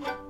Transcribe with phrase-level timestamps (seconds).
[0.00, 0.21] a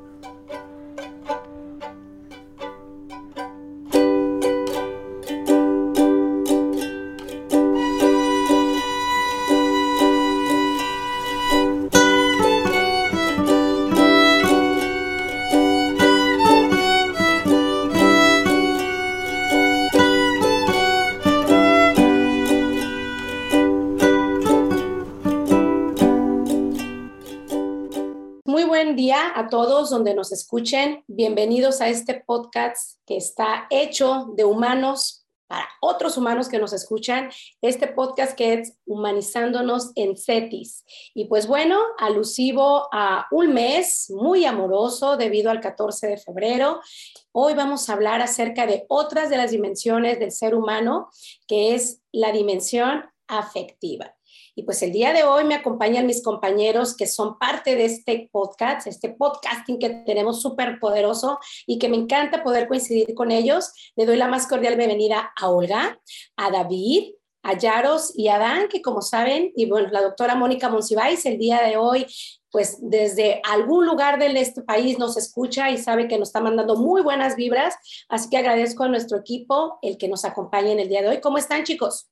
[29.90, 31.04] donde nos escuchen.
[31.06, 37.30] Bienvenidos a este podcast que está hecho de humanos para otros humanos que nos escuchan.
[37.60, 40.84] Este podcast que es Humanizándonos en CETIS.
[41.14, 46.80] Y pues bueno, alusivo a un mes muy amoroso debido al 14 de febrero.
[47.32, 51.10] Hoy vamos a hablar acerca de otras de las dimensiones del ser humano,
[51.46, 54.14] que es la dimensión afectiva.
[54.54, 58.28] Y pues el día de hoy me acompañan mis compañeros que son parte de este
[58.30, 63.72] podcast, este podcasting que tenemos súper poderoso y que me encanta poder coincidir con ellos.
[63.96, 65.98] Le doy la más cordial bienvenida a Olga,
[66.36, 70.68] a David, a Yaros y a Dan, que como saben, y bueno, la doctora Mónica
[70.68, 72.06] Monsiváis el día de hoy
[72.52, 76.76] pues desde algún lugar de este país nos escucha y sabe que nos está mandando
[76.76, 77.74] muy buenas vibras.
[78.10, 81.20] Así que agradezco a nuestro equipo el que nos acompañe en el día de hoy.
[81.20, 82.10] ¿Cómo están, chicos?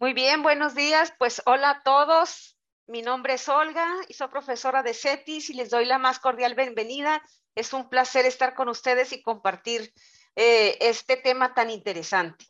[0.00, 1.12] Muy bien, buenos días.
[1.18, 2.58] Pues hola a todos.
[2.88, 6.56] Mi nombre es Olga y soy profesora de CETIS y les doy la más cordial
[6.56, 7.22] bienvenida.
[7.54, 9.92] Es un placer estar con ustedes y compartir
[10.34, 12.44] eh, este tema tan interesante.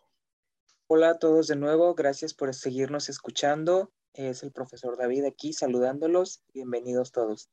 [0.86, 1.94] Hola a todos de nuevo.
[1.94, 3.92] Gracias por seguirnos escuchando.
[4.14, 6.42] Es el profesor David aquí saludándolos.
[6.54, 7.50] Bienvenidos todos.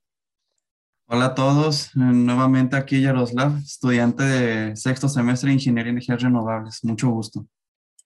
[1.07, 1.91] Hola a todos.
[1.95, 6.79] Nuevamente aquí Yaroslav, estudiante de sexto semestre de Ingeniería y Energías Renovables.
[6.83, 7.45] Mucho gusto.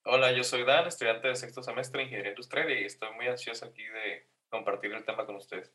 [0.08, 3.66] Hola, yo soy Dan, estudiante de sexto semestre de Ingeniería Industrial y estoy muy ansioso
[3.66, 5.72] aquí de compartir el tema con ustedes.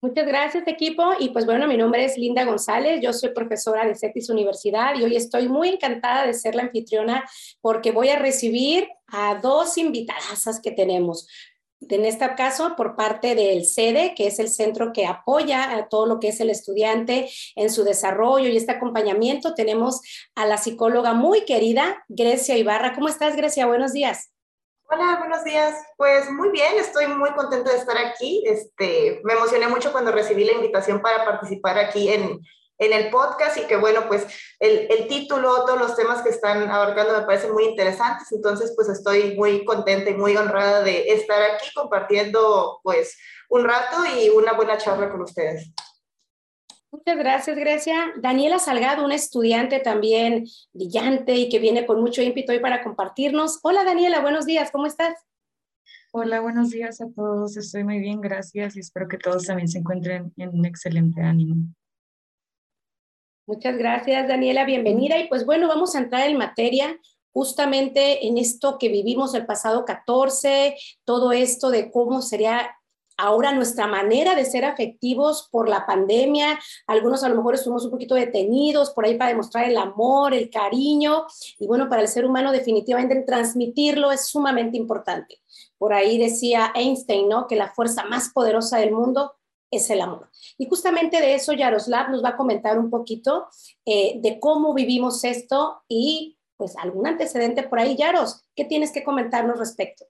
[0.00, 1.12] Muchas gracias, equipo.
[1.18, 5.02] Y pues bueno, mi nombre es Linda González, yo soy profesora de CETIS Universidad y
[5.02, 7.22] hoy estoy muy encantada de ser la anfitriona
[7.60, 11.28] porque voy a recibir a dos invitadas que tenemos
[11.88, 16.06] en este caso por parte del SEDE, que es el centro que apoya a todo
[16.06, 19.54] lo que es el estudiante en su desarrollo y este acompañamiento.
[19.54, 20.00] Tenemos
[20.34, 22.94] a la psicóloga muy querida, Grecia Ibarra.
[22.94, 23.66] ¿Cómo estás, Grecia?
[23.66, 24.30] Buenos días.
[24.86, 25.74] Hola, buenos días.
[25.96, 28.44] Pues muy bien, estoy muy contenta de estar aquí.
[28.46, 32.40] Este, me emocioné mucho cuando recibí la invitación para participar aquí en,
[32.78, 34.26] en el podcast y que bueno, pues
[34.58, 38.88] el, el, título, todos los temas que están abarcando me parecen muy interesantes, entonces pues
[38.88, 43.16] estoy muy contenta y muy honrada de estar aquí compartiendo pues
[43.48, 45.72] un rato y una buena charla con ustedes.
[46.90, 48.12] Muchas gracias, Grecia.
[48.20, 53.58] Daniela Salgado, una estudiante también brillante y que viene con mucho ímpetu hoy para compartirnos.
[53.64, 55.14] Hola, Daniela, buenos días, ¿cómo estás?
[56.12, 57.56] Hola, buenos días a todos.
[57.56, 61.74] Estoy muy bien, gracias y espero que todos también se encuentren en un excelente ánimo.
[63.46, 64.64] Muchas gracias, Daniela.
[64.64, 65.18] Bienvenida.
[65.18, 66.98] Y pues bueno, vamos a entrar en materia
[67.30, 72.70] justamente en esto que vivimos el pasado 14, todo esto de cómo sería
[73.18, 76.58] ahora nuestra manera de ser afectivos por la pandemia.
[76.86, 80.48] Algunos a lo mejor estuvimos un poquito detenidos por ahí para demostrar el amor, el
[80.48, 81.26] cariño.
[81.58, 85.42] Y bueno, para el ser humano definitivamente transmitirlo es sumamente importante.
[85.76, 87.46] Por ahí decía Einstein, ¿no?
[87.46, 89.34] Que la fuerza más poderosa del mundo
[89.76, 90.30] es el amor.
[90.58, 93.48] Y justamente de eso Yaroslav nos va a comentar un poquito
[93.84, 97.96] eh, de cómo vivimos esto y pues algún antecedente por ahí.
[97.96, 100.04] Yaros, ¿qué tienes que comentarnos respecto?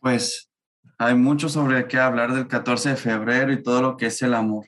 [0.00, 0.50] Pues
[0.98, 4.34] hay mucho sobre qué hablar del 14 de febrero y todo lo que es el
[4.34, 4.66] amor.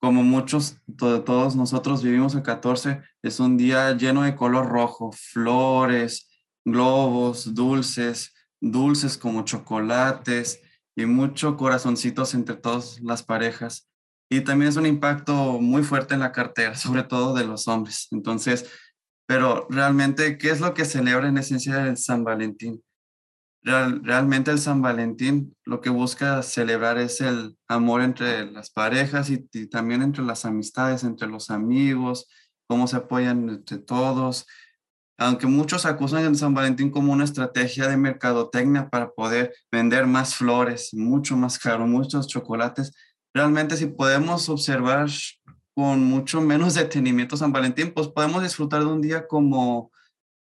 [0.00, 6.28] Como muchos, todos nosotros vivimos el 14, es un día lleno de color rojo, flores,
[6.64, 10.60] globos, dulces, dulces como chocolates,
[10.98, 13.88] y mucho corazoncitos entre todas las parejas.
[14.28, 18.08] Y también es un impacto muy fuerte en la cartera, sobre todo de los hombres.
[18.10, 18.68] Entonces,
[19.24, 22.82] pero realmente, ¿qué es lo que celebra en esencia el San Valentín?
[23.62, 29.46] realmente el San Valentín lo que busca celebrar es el amor entre las parejas y,
[29.52, 32.28] y, también entre las amistades, entre los amigos,
[32.66, 34.46] cómo se apoyan entre todos,
[35.18, 40.36] aunque muchos acusan a San Valentín como una estrategia de mercadotecnia para poder vender más
[40.36, 42.94] flores, mucho más caro, muchos chocolates,
[43.34, 45.08] realmente si podemos observar
[45.74, 49.90] con mucho menos detenimiento San Valentín, pues podemos disfrutar de un día como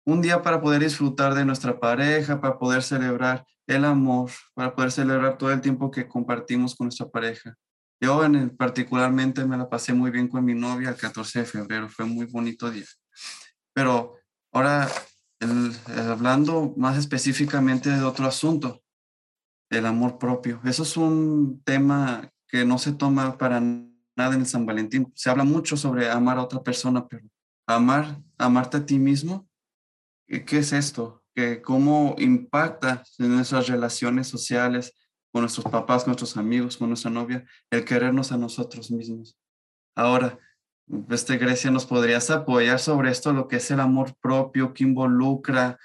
[0.07, 4.91] un día para poder disfrutar de nuestra pareja, para poder celebrar el amor, para poder
[4.91, 7.55] celebrar todo el tiempo que compartimos con nuestra pareja.
[8.01, 11.89] Yo en particularmente me la pasé muy bien con mi novia el 14 de febrero,
[11.89, 12.87] fue muy bonito día.
[13.73, 14.17] Pero
[14.53, 14.89] Ahora,
[15.89, 18.83] hablando más específicamente de otro asunto,
[19.71, 20.61] el amor propio.
[20.65, 25.11] Eso es un tema que no se toma para nada en el San Valentín.
[25.15, 27.27] Se habla mucho sobre amar a otra persona, pero
[27.67, 29.49] amar, amarte a ti mismo,
[30.27, 31.25] ¿qué es esto?
[31.35, 34.93] ¿Qué, ¿Cómo impacta en nuestras relaciones sociales
[35.33, 39.39] con nuestros papás, con nuestros amigos, con nuestra novia, el querernos a nosotros mismos?
[39.95, 40.39] Ahora,
[41.11, 45.79] este Grecia, ¿nos podrías apoyar sobre esto, lo que es el amor propio, qué involucra,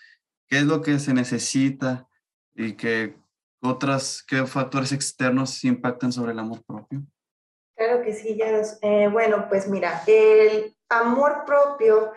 [0.48, 2.08] qué es lo que se necesita
[2.56, 3.16] y qué
[3.62, 7.04] otras, qué factores externos impactan sobre el amor propio?
[7.76, 8.50] Claro que sí, ya
[8.82, 12.12] eh, bueno, pues mira, el amor propio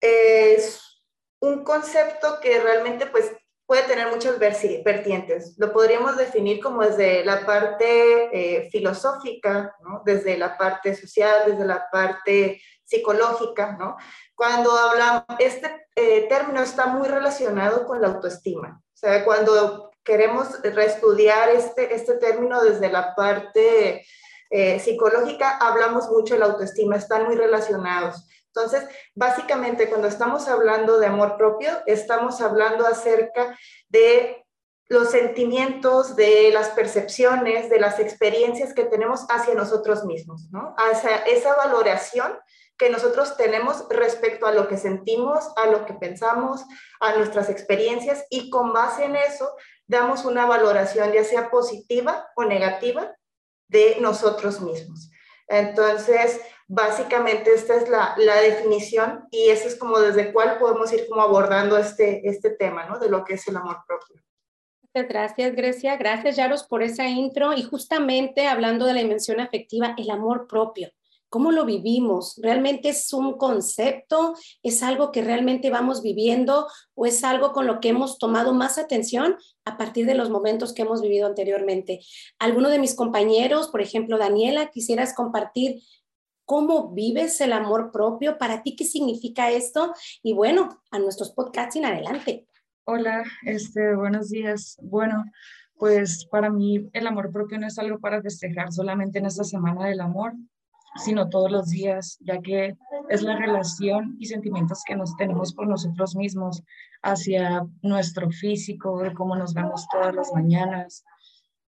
[0.00, 1.02] es
[1.40, 3.32] un concepto que realmente pues
[3.70, 5.54] puede tener muchas vertientes.
[5.56, 7.84] Lo podríamos definir como desde la parte
[8.32, 10.02] eh, filosófica, ¿no?
[10.04, 13.96] desde la parte social, desde la parte psicológica, ¿no?
[14.34, 18.82] Cuando hablamos, este eh, término está muy relacionado con la autoestima.
[18.92, 24.04] O sea, cuando queremos reestudiar este, este término desde la parte
[24.50, 28.26] eh, psicológica, hablamos mucho de la autoestima, están muy relacionados.
[28.54, 33.56] Entonces, básicamente, cuando estamos hablando de amor propio, estamos hablando acerca
[33.88, 34.44] de
[34.88, 40.74] los sentimientos, de las percepciones, de las experiencias que tenemos hacia nosotros mismos, ¿no?
[40.76, 42.36] Hacia esa valoración
[42.76, 46.64] que nosotros tenemos respecto a lo que sentimos, a lo que pensamos,
[46.98, 49.54] a nuestras experiencias y con base en eso
[49.86, 53.14] damos una valoración ya sea positiva o negativa
[53.68, 55.10] de nosotros mismos.
[55.46, 61.20] Entonces, básicamente esta es la, definición y eso es como desde cuál podemos ir como
[61.20, 63.00] abordando este, este tema, ¿no?
[63.00, 64.22] De lo que es el amor propio.
[64.82, 65.96] Muchas gracias, Grecia.
[65.96, 67.52] Gracias, Yaros, por esa intro.
[67.54, 70.90] Y justamente hablando de la dimensión afectiva, el amor propio.
[71.28, 72.40] ¿Cómo lo vivimos?
[72.42, 74.34] ¿Realmente es un concepto?
[74.64, 78.78] ¿Es algo que realmente vamos viviendo o es algo con lo que hemos tomado más
[78.78, 82.00] atención a partir de los momentos que hemos vivido anteriormente?
[82.40, 85.80] ¿Alguno de mis compañeros, por ejemplo, Daniela, quisieras compartir
[86.50, 88.36] cómo vives el amor propio?
[88.36, 89.94] ¿Para ti qué significa esto?
[90.20, 92.48] Y bueno, a nuestros podcasts en adelante.
[92.86, 94.76] Hola, este, buenos días.
[94.82, 95.26] Bueno,
[95.76, 99.86] pues para mí el amor propio no es algo para festejar solamente en esta semana
[99.86, 100.32] del amor,
[100.96, 102.76] sino todos los días, ya que
[103.10, 106.64] es la relación y sentimientos que nos tenemos por nosotros mismos
[107.00, 111.04] hacia nuestro físico, de cómo nos vemos todas las mañanas,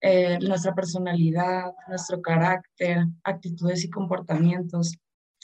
[0.00, 4.96] eh, nuestra personalidad, nuestro carácter, actitudes y comportamientos.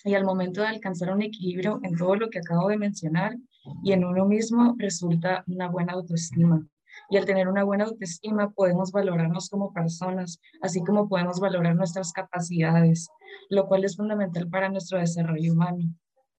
[0.04, 3.36] Y al momento de alcanzar un equilibrio en todo lo que acabo de mencionar
[3.82, 6.66] y en uno mismo, resulta una buena autoestima.
[7.08, 12.12] Y al tener una buena autoestima podemos valorarnos como personas, así como podemos valorar nuestras
[12.12, 13.08] capacidades,
[13.48, 15.84] lo cual es fundamental para nuestro desarrollo humano.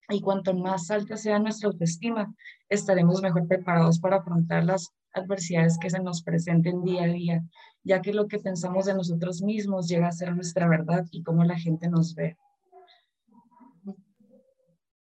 [0.08, 2.34] Y cuanto más alta sea nuestra autoestima,
[2.68, 7.42] estaremos mejor preparados para afrontar las adversidades que se nos presenten día a día,
[7.82, 11.44] ya que lo que pensamos de nosotros mismos llega a ser nuestra verdad y cómo
[11.44, 12.36] la gente nos ve.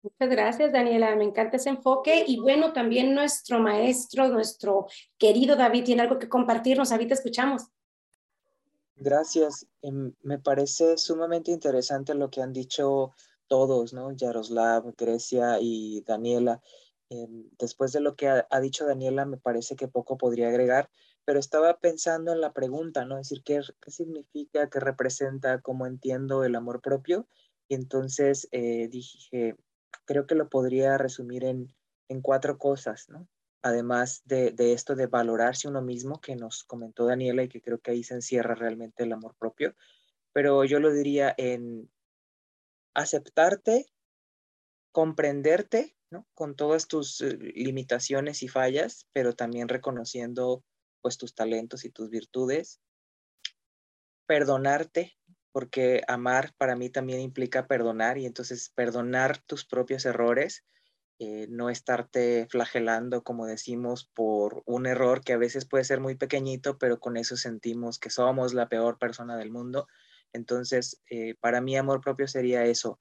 [0.02, 1.14] Muchas gracias, Daniela.
[1.16, 2.24] Me encanta ese enfoque.
[2.26, 4.86] Y bueno, también nuestro maestro, nuestro
[5.18, 6.92] querido David, tiene algo que compartirnos.
[6.92, 7.64] Ahorita escuchamos.
[8.96, 9.66] Gracias.
[9.82, 13.12] Em, me parece sumamente interesante lo que han dicho
[13.48, 14.12] todos, ¿no?
[14.12, 16.60] Yaroslav, Grecia y Daniela.
[17.58, 20.90] Después de lo que ha, dicho Daniela, me parece que poco podría agregar,
[21.24, 23.18] pero estaba pensando en la pregunta, ¿no?
[23.18, 27.26] Es decir, ¿qué, qué significa, qué representa, cómo entiendo el amor propio?
[27.68, 29.56] Y entonces eh, dije,
[30.04, 31.74] creo que lo podría resumir en,
[32.22, 33.28] cuatro cosas, ¿no?
[33.60, 37.90] Además de, esto de valorarse uno mismo que nos comentó Daniela y que creo que
[37.90, 39.74] ahí se encierra realmente el amor propio,
[40.32, 41.90] pero yo lo diría en
[42.94, 43.92] aceptarte,
[44.90, 45.97] comprenderte,
[46.34, 50.64] Con todas tus eh, limitaciones y fallas, pero también reconociendo
[51.00, 52.80] pues tus talentos y tus virtudes,
[54.26, 55.16] perdonarte,
[55.52, 60.64] porque amar para mí también implica perdonar y entonces perdonar tus propios errores,
[61.20, 66.14] eh, no estarte flagelando, como decimos, por un error que a veces puede ser muy
[66.14, 69.88] pequeñito, pero con eso sentimos que somos la peor persona del mundo.
[70.32, 73.00] Entonces, eh, para mí amor propio sería eso,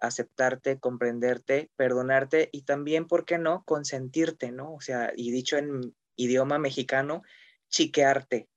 [0.00, 4.74] aceptarte, comprenderte, perdonarte y también, ¿por qué no?, consentirte, ¿no?
[4.74, 7.22] O sea, y dicho en idioma mexicano,
[7.68, 8.48] chiquearte,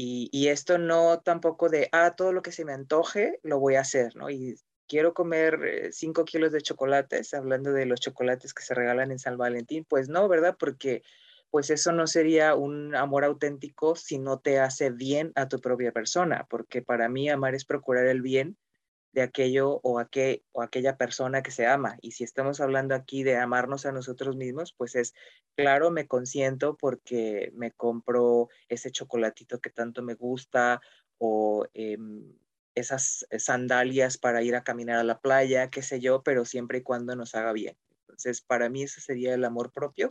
[0.00, 3.80] y, esto no tampoco de, ah, todo lo que se me antoje, lo voy a
[3.80, 4.30] hacer, ¿no?
[4.30, 4.54] Y
[4.86, 9.18] quiero comer 5 eh, kilos de chocolates, hablando de los chocolates que se regalan en
[9.18, 10.56] San Valentín, pues no, ¿verdad?
[10.56, 11.02] Porque
[11.50, 15.90] pues eso no sería un amor auténtico si no te hace bien a tu propia
[15.90, 18.56] persona, porque para mí amar es procurar el bien
[19.12, 21.96] de aquello o, aquel, o aquella persona que se ama.
[22.02, 25.14] Y si estamos hablando aquí de amarnos a nosotros mismos, pues es,
[25.56, 30.80] claro, me consiento porque me compro ese chocolatito que tanto me gusta
[31.18, 32.34] o em,
[32.74, 36.82] esas sandalias para ir a caminar a la playa, qué sé yo, pero siempre y
[36.82, 37.76] cuando nos haga bien.
[38.00, 40.08] Entonces, para mí ese sería el amor propio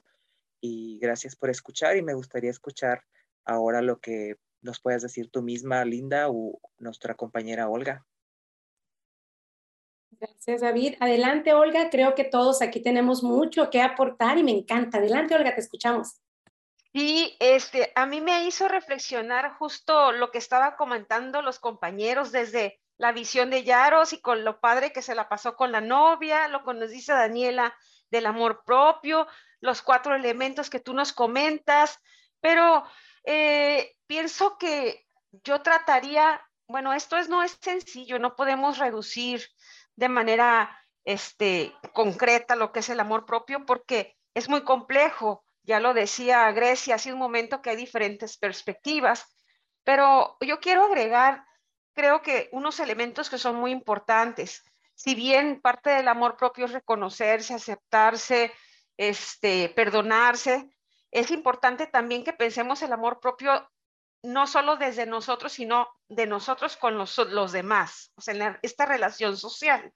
[0.60, 3.04] y gracias por escuchar y me gustaría escuchar
[3.46, 8.06] ahora lo que nos puedas decir tú misma, Linda, o nuestra compañera Olga.
[10.20, 10.96] Gracias, David.
[11.00, 11.90] Adelante, Olga.
[11.90, 14.98] Creo que todos aquí tenemos mucho que aportar y me encanta.
[14.98, 16.22] Adelante, Olga, te escuchamos.
[16.94, 22.80] Sí, este, a mí me hizo reflexionar justo lo que estaba comentando los compañeros desde
[22.98, 26.48] la visión de Yaros y con lo padre que se la pasó con la novia,
[26.48, 27.76] lo que nos dice Daniela
[28.10, 29.28] del amor propio,
[29.60, 32.00] los cuatro elementos que tú nos comentas,
[32.42, 32.84] pero
[33.24, 35.06] eh, pienso que
[35.44, 39.48] yo trataría, bueno, esto es, no es sencillo, no podemos reducir
[39.98, 45.44] de manera este, concreta lo que es el amor propio porque es muy complejo.
[45.64, 49.26] Ya lo decía Grecia hace un momento que hay diferentes perspectivas,
[49.84, 51.44] pero yo quiero agregar,
[51.94, 54.64] creo que unos elementos que son muy importantes.
[54.96, 58.54] Si bien parte del amor propio es reconocerse, aceptarse,
[58.96, 60.70] este, perdonarse,
[61.12, 63.70] es importante también que pensemos el amor propio
[64.28, 69.94] no solo desde nosotros, sino de nosotros con los, demás, o en esta relación social.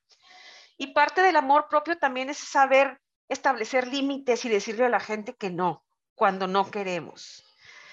[0.78, 5.36] Y parte del amor propio también es saber establecer límites y decirle a la gente
[5.36, 5.84] que no,
[6.16, 7.44] cuando no queremos.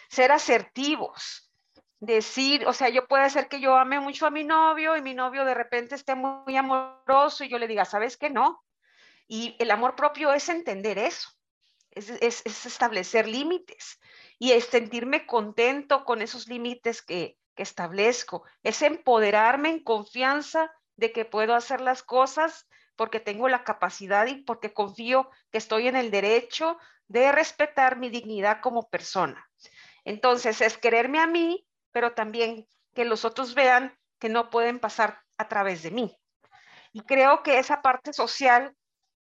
[0.08, 1.50] Ser asertivos,
[1.98, 5.14] decir, o sea, yo puede ser que yo ame mucho a mi novio y mi
[5.14, 8.30] novio de repente esté muy amoroso y yo le diga, ¿sabes qué?
[8.30, 8.62] No.
[9.26, 11.30] Y el amor propio es entender eso,
[11.90, 13.98] es, es establecer límites
[14.38, 21.24] y es sentirme contento con esos límites que, establezco, es empoderarme en confianza de que
[21.24, 26.12] puedo hacer las cosas porque tengo la capacidad y porque confío que estoy en el
[26.12, 26.78] derecho
[27.08, 29.44] de respetar mi dignidad como persona.
[30.04, 35.20] Entonces, es quererme a mí, pero también que los otros vean que no pueden pasar
[35.36, 36.16] a través de mí.
[36.92, 38.72] Y creo que esa parte social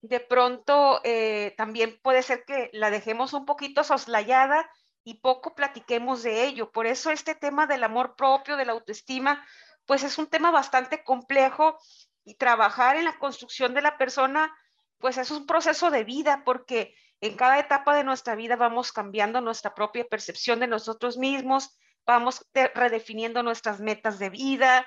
[0.02, 4.68] de pronto eh, también puede ser que la dejemos un poquito soslayada
[5.04, 6.72] y poco platiquemos de ello.
[6.72, 9.46] Por eso este tema del amor propio, de la autoestima,
[9.86, 11.78] pues es un tema bastante complejo
[12.24, 14.52] y trabajar en la construcción de la persona,
[14.98, 19.40] pues es un proceso de vida porque en cada etapa de nuestra vida vamos cambiando
[19.40, 24.86] nuestra propia percepción de nosotros mismos, vamos redefiniendo nuestras metas de vida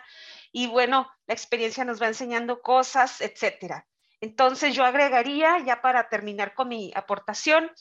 [0.51, 3.87] y bueno, la experiencia nos va enseñando cosas, etcétera.
[4.19, 7.71] Entonces yo agregaría, ya para terminar con mi aportación,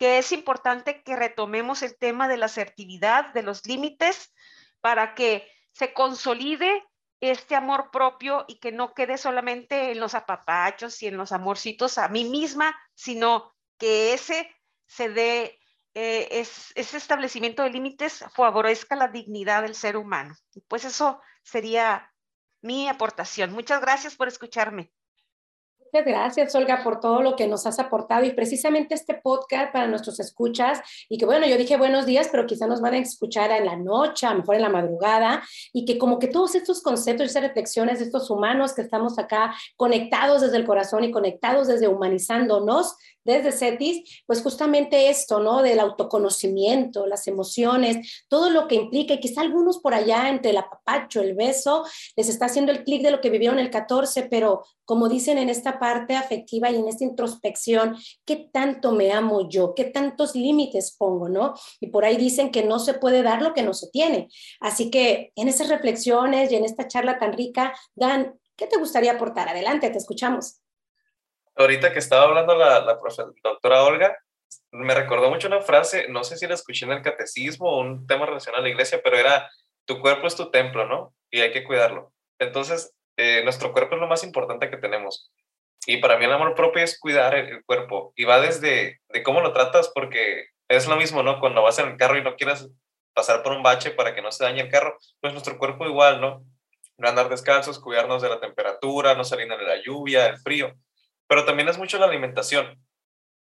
[0.00, 4.32] que es importante que retomemos el tema de la asertividad, de los límites,
[4.80, 6.82] para que se consolide
[7.20, 11.98] este amor propio y que no quede solamente en los apapachos y en los amorcitos
[11.98, 14.50] a mí misma, sino que ese
[14.86, 15.58] se dé,
[15.92, 20.34] eh, ese establecimiento de límites favorezca la dignidad del ser humano.
[20.66, 22.10] Pues eso sería
[22.62, 23.52] mi aportación.
[23.52, 24.92] Muchas gracias por escucharme.
[25.92, 29.88] Muchas gracias, Olga, por todo lo que nos has aportado y precisamente este podcast para
[29.88, 30.78] nuestros escuchas.
[31.08, 33.74] Y que bueno, yo dije buenos días, pero quizá nos van a escuchar en la
[33.74, 35.42] noche, a lo mejor en la madrugada.
[35.72, 39.18] Y que como que todos estos conceptos y esas reflexiones de estos humanos que estamos
[39.18, 42.94] acá conectados desde el corazón y conectados desde humanizándonos,
[43.24, 45.62] desde CETIS, pues justamente esto, ¿no?
[45.62, 50.56] Del autoconocimiento, las emociones, todo lo que implica, y quizá algunos por allá entre el
[50.56, 51.84] apapacho, el beso,
[52.16, 55.48] les está haciendo el clic de lo que vivieron el 14, pero como dicen en
[55.48, 59.74] esta parte afectiva y en esta introspección, ¿qué tanto me amo yo?
[59.74, 61.54] ¿Qué tantos límites pongo, no?
[61.80, 64.28] Y por ahí dicen que no se puede dar lo que no se tiene.
[64.60, 69.12] Así que en esas reflexiones y en esta charla tan rica, Dan, ¿qué te gustaría
[69.12, 69.48] aportar?
[69.48, 70.60] Adelante, te escuchamos
[71.60, 72.98] ahorita que estaba hablando la, la
[73.42, 74.18] doctora Olga,
[74.72, 78.06] me recordó mucho una frase, no sé si la escuché en el catecismo o un
[78.06, 79.50] tema relacionado a la iglesia, pero era,
[79.84, 81.14] tu cuerpo es tu templo, ¿no?
[81.30, 82.12] Y hay que cuidarlo.
[82.38, 85.30] Entonces, eh, nuestro cuerpo es lo más importante que tenemos.
[85.86, 88.12] Y para mí el amor propio es cuidar el, cuerpo.
[88.16, 91.40] Y va desde de cómo lo tratas, porque es lo mismo, ¿no?
[91.40, 92.68] Cuando vas en el carro y no quieres
[93.14, 96.20] pasar por un bache para que no se dañe el carro, pues nuestro cuerpo igual,
[96.20, 96.44] ¿no?
[96.96, 100.74] No andar descalzos, cuidarnos de la temperatura, no salir de la lluvia, el frío
[101.30, 102.84] pero también es mucho la alimentación,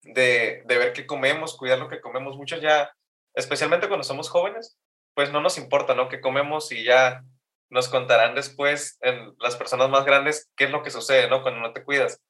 [0.01, 2.36] de, de ver qué comemos, cuidar lo que comemos.
[2.36, 2.91] Muchos ya,
[3.34, 4.77] especialmente cuando somos jóvenes,
[5.13, 6.10] pues no nos importa, ¿no?
[6.10, 7.24] Que comemos y ya
[7.70, 11.41] nos contarán después en las personas más grandes qué es lo que sucede, ¿no?
[11.41, 12.22] Cuando no te cuidas.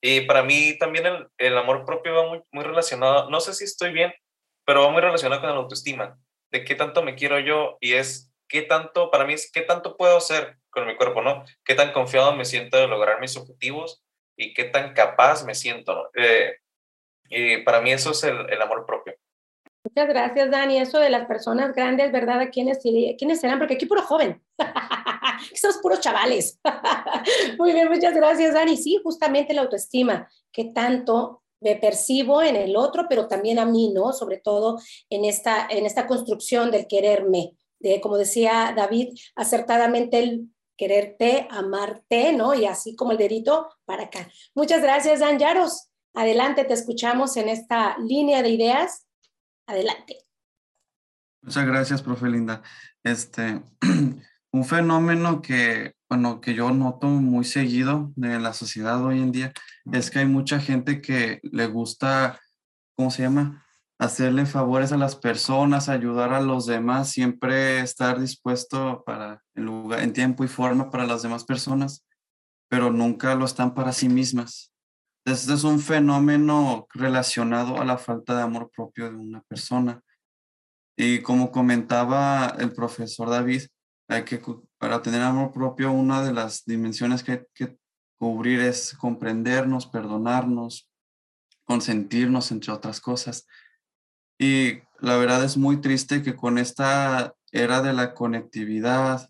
[0.00, 3.64] Y para mí también el, el amor propio va muy, muy relacionado, no sé si
[3.64, 4.12] estoy bien,
[4.64, 6.18] pero va muy relacionado con la autoestima,
[6.50, 9.96] de qué tanto me quiero yo y es qué tanto, para mí es qué tanto
[9.96, 11.44] puedo hacer con mi cuerpo, ¿no?
[11.64, 14.02] Qué tan confiado me siento de lograr mis objetivos
[14.36, 16.10] y qué tan capaz me siento.
[16.14, 16.56] Eh,
[17.28, 19.14] y para mí eso es el, el, amor propio.
[19.86, 20.78] Muchas gracias, Dani.
[20.78, 22.40] Eso de las personas grandes, ¿verdad?
[22.40, 23.58] ¿A quiénes, quiénes serán?
[23.58, 24.42] Porque aquí puro joven.
[25.54, 26.58] Somos puros chavales.
[27.58, 28.76] Muy bien, muchas gracias, Dani.
[28.76, 33.92] Sí, justamente la autoestima, que tanto me percibo en el otro, pero también a mí,
[33.94, 34.12] ¿no?
[34.12, 40.48] Sobre todo en esta, en esta construcción del quererme, de, como decía David, acertadamente el
[40.76, 42.54] quererte, amarte, ¿no?
[42.54, 44.28] Y así como el dedito para acá.
[44.52, 45.90] Muchas gracias, Dan Yaros.
[46.12, 49.05] Adelante, te escuchamos en esta línea de ideas.
[49.66, 50.18] Adelante.
[51.42, 52.62] Muchas gracias, profe Linda.
[53.02, 53.62] Este,
[54.52, 59.52] un fenómeno que, bueno, que yo noto muy seguido en la sociedad hoy en día
[59.92, 62.40] es que hay mucha gente que le gusta,
[62.96, 63.64] ¿cómo se llama?
[63.98, 70.00] Hacerle favores a las personas, ayudar a los demás, siempre estar dispuesto para el lugar,
[70.00, 72.04] en tiempo y forma para las demás personas,
[72.68, 74.72] pero nunca lo están para sí mismas.
[75.26, 80.00] Este es un fenómeno relacionado a la falta de amor propio de una persona.
[80.96, 83.62] Y como comentaba el profesor David,
[84.06, 84.40] hay que,
[84.78, 87.76] para tener amor propio, una de las dimensiones que hay que
[88.20, 90.88] cubrir es comprendernos, perdonarnos,
[91.64, 93.48] consentirnos, entre otras cosas.
[94.38, 99.28] Y la verdad es muy triste que con esta era de la conectividad,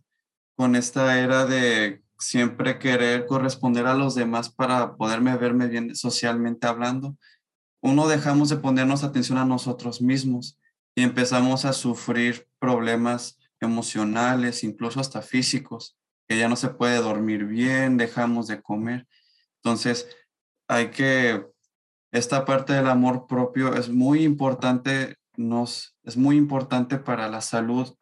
[0.58, 6.66] con esta era de siempre querer corresponder a los demás para poderme verme bien socialmente
[6.66, 7.16] hablando,
[7.80, 10.58] uno dejamos de ponernos atención a nosotros mismos
[10.94, 15.96] y empezamos a sufrir problemas emocionales, incluso hasta físicos,
[16.26, 19.06] que ya no se puede dormir bien, dejamos de comer.
[19.62, 20.08] Entonces,
[20.68, 21.46] hay que,
[22.12, 27.94] esta parte del amor propio es muy importante, nos, es muy importante para la salud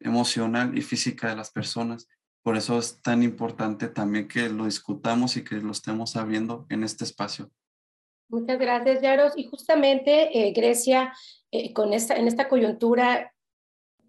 [0.00, 2.08] emocional y física de las personas.
[2.42, 6.82] Por eso es tan importante también que lo discutamos y que lo estemos abriendo en
[6.82, 7.50] este espacio.
[8.28, 9.34] Muchas gracias, Yaros.
[9.36, 11.12] Y justamente, eh, Grecia,
[11.50, 13.32] eh, con esta, en esta coyuntura,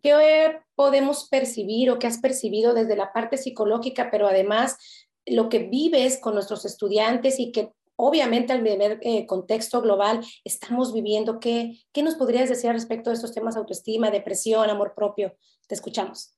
[0.02, 4.78] ¿qué podemos percibir o qué has percibido desde la parte psicológica, pero además
[5.26, 10.94] lo que vives con nuestros estudiantes y que obviamente al ver eh, contexto global estamos
[10.94, 11.40] viviendo?
[11.40, 15.36] ¿Qué, ¿Qué nos podrías decir respecto de estos temas autoestima, depresión, amor propio?
[15.68, 16.34] Te escuchamos.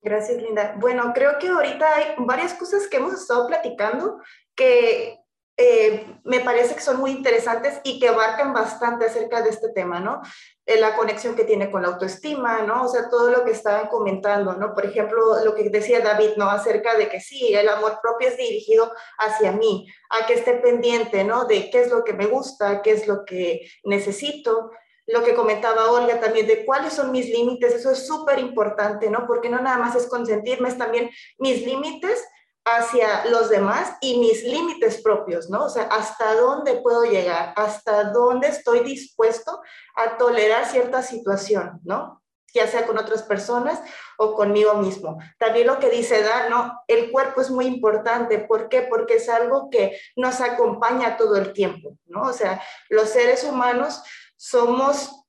[0.00, 0.74] Gracias, Linda.
[0.78, 4.20] Bueno, creo que ahorita hay varias cosas que hemos estado platicando
[4.54, 5.18] que
[5.60, 9.98] eh, me parece que son muy interesantes y que abarcan bastante acerca de este tema,
[9.98, 10.22] ¿no?
[10.64, 12.84] Eh, la conexión que tiene con la autoestima, ¿no?
[12.84, 14.72] O sea, todo lo que estaban comentando, ¿no?
[14.72, 16.48] Por ejemplo, lo que decía David, ¿no?
[16.48, 21.24] Acerca de que sí, el amor propio es dirigido hacia mí, a que esté pendiente,
[21.24, 21.44] ¿no?
[21.44, 24.70] De qué es lo que me gusta, qué es lo que necesito
[25.08, 29.26] lo que comentaba Olga también de cuáles son mis límites, eso es súper importante, ¿no?
[29.26, 32.22] Porque no nada más es consentirme, es también mis límites
[32.64, 35.64] hacia los demás y mis límites propios, ¿no?
[35.64, 39.62] O sea, hasta dónde puedo llegar, hasta dónde estoy dispuesto
[39.96, 42.22] a tolerar cierta situación, ¿no?
[42.54, 43.80] Ya sea con otras personas
[44.18, 45.18] o conmigo mismo.
[45.38, 46.82] También lo que dice Dan, ¿no?
[46.86, 48.38] El cuerpo es muy importante.
[48.38, 48.82] ¿Por qué?
[48.82, 52.22] Porque es algo que nos acompaña todo el tiempo, ¿no?
[52.22, 54.02] O sea, los seres humanos
[54.38, 55.26] somos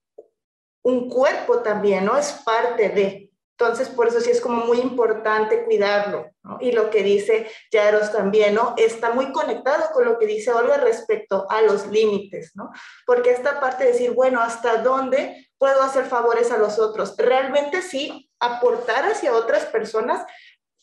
[0.84, 2.18] un cuerpo también, ¿no?
[2.18, 3.32] Es parte de.
[3.58, 6.60] Entonces, por eso sí es como muy importante cuidarlo, ¿no?
[6.62, 8.74] Y lo que dice Yaros también, ¿no?
[8.78, 12.72] Está muy conectado con lo que dice Olga respecto a los límites, ¿no?
[13.06, 17.16] Porque esta parte de decir, bueno, ¿hasta dónde puedo hacer favores a los otros?
[17.18, 20.26] Realmente sí, aportar hacia otras personas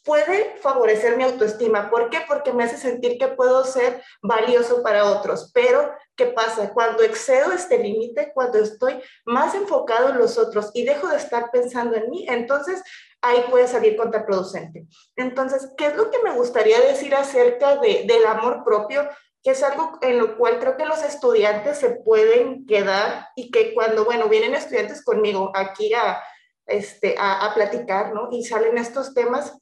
[0.07, 1.91] puede favorecer mi autoestima.
[1.91, 2.21] ¿Por qué?
[2.29, 5.51] Porque me hace sentir que puedo ser valioso para otros.
[5.53, 6.73] Pero, ¿qué pasa?
[6.73, 11.51] Cuando excedo este límite, cuando estoy más enfocado en los otros y dejo de estar
[11.51, 12.83] pensando en mí, entonces
[13.21, 14.87] ahí puede salir contraproducente.
[15.17, 19.07] Entonces, ¿qué es lo que me gustaría decir acerca de, del amor propio?
[19.43, 23.75] que es algo en lo cual creo que los estudiantes se pueden quedar y que
[23.75, 26.21] cuando, bueno, vienen estudiantes conmigo aquí a,
[26.67, 28.29] este, a, a platicar, ¿no?
[28.33, 29.57] Y salen estos temas,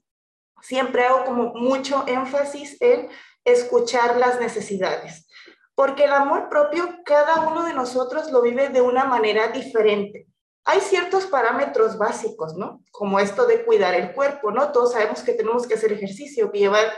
[0.65, 3.09] siempre hago como mucho énfasis en
[3.45, 5.29] escuchar las necesidades,
[5.75, 10.27] porque el amor propio cada uno de nosotros lo vive de una manera diferente.
[10.65, 12.83] Hay ciertos parámetros básicos, ¿no?
[12.91, 14.73] Como esto de cuidar el cuerpo, ¿no?
[14.73, 16.91] Todos sabemos que tenemos que hacer ejercicio, que llevar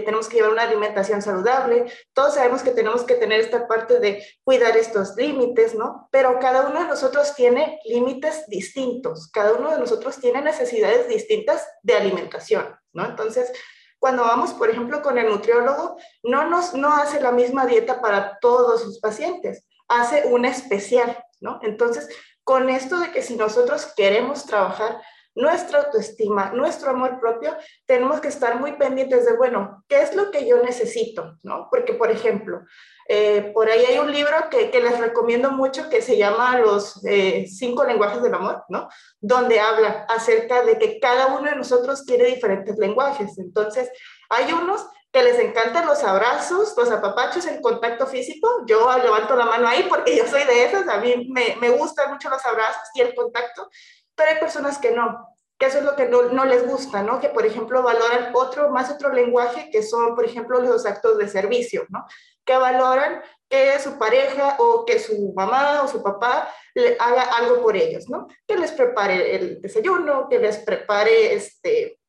[0.00, 4.24] tenemos que llevar una alimentación saludable, todos sabemos que tenemos que tener esta parte de
[4.44, 6.08] cuidar estos límites, ¿no?
[6.10, 11.66] Pero cada uno de nosotros tiene límites distintos, cada uno de nosotros tiene necesidades distintas
[11.82, 13.04] de alimentación, ¿no?
[13.04, 13.52] Entonces,
[13.98, 18.38] cuando vamos, por ejemplo, con el nutriólogo, no, nos, no hace la misma dieta para
[18.40, 21.60] todos sus pacientes, hace una especial, ¿no?
[21.62, 22.08] Entonces,
[22.44, 25.00] con esto de que si nosotros queremos trabajar
[25.34, 30.30] nuestra autoestima, nuestro amor propio, tenemos que estar muy pendientes de, bueno, ¿qué es lo
[30.30, 31.38] que yo necesito?
[31.42, 31.68] ¿no?
[31.70, 32.60] Porque, por ejemplo,
[33.08, 37.04] eh, por ahí hay un libro que, que, les recomiendo mucho que se llama Los
[37.04, 38.88] eh, cinco lenguajes del amor, ¿no?
[39.20, 43.38] Donde habla acerca de que cada uno de nosotros quiere diferentes lenguajes.
[43.38, 43.90] Entonces,
[44.30, 48.48] hay unos que les encantan los abrazos, los apapachos, el contacto físico.
[48.66, 52.10] Yo levanto la mano ahí porque yo soy de esas, a mí me, me gustan
[52.10, 53.68] mucho los abrazos y el contacto,
[54.14, 57.20] pero hay personas que no, que eso es lo que no, no, les gusta, ¿no?
[57.20, 61.28] Que, por ejemplo, valoran otro, más otro lenguaje que son, por ejemplo, los actos de
[61.28, 62.04] servicio, ¿no?
[62.44, 67.62] Que valoran que su pareja o que su mamá o su papá le haga algo
[67.62, 68.26] por ellos, ¿no?
[68.46, 72.00] Que les prepare el desayuno, que les prepare este,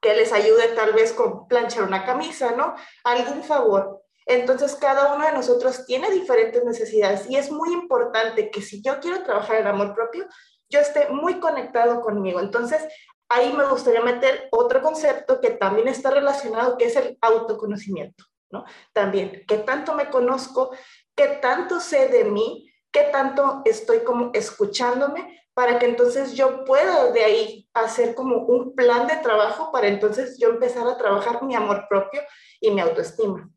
[0.00, 2.76] que les ayude tal vez con planchar una camisa, ¿no?
[3.04, 4.02] Algún favor.
[4.24, 9.00] Entonces, cada uno de nosotros tiene diferentes necesidades y es muy importante que si yo
[9.00, 10.26] quiero trabajar el amor propio,
[10.68, 12.40] yo esté muy conectado conmigo.
[12.40, 12.86] Entonces,
[13.28, 18.64] ahí me gustaría meter otro concepto que también está relacionado, que es el autoconocimiento, ¿no?
[18.92, 20.70] También, qué tanto me conozco,
[21.14, 27.12] qué tanto sé de mí, qué tanto estoy como escuchándome para que entonces yo pueda
[27.12, 31.54] de ahí hacer como un plan de trabajo para entonces yo empezar a trabajar mi
[31.54, 32.20] amor propio
[32.60, 33.48] y mi autoestima.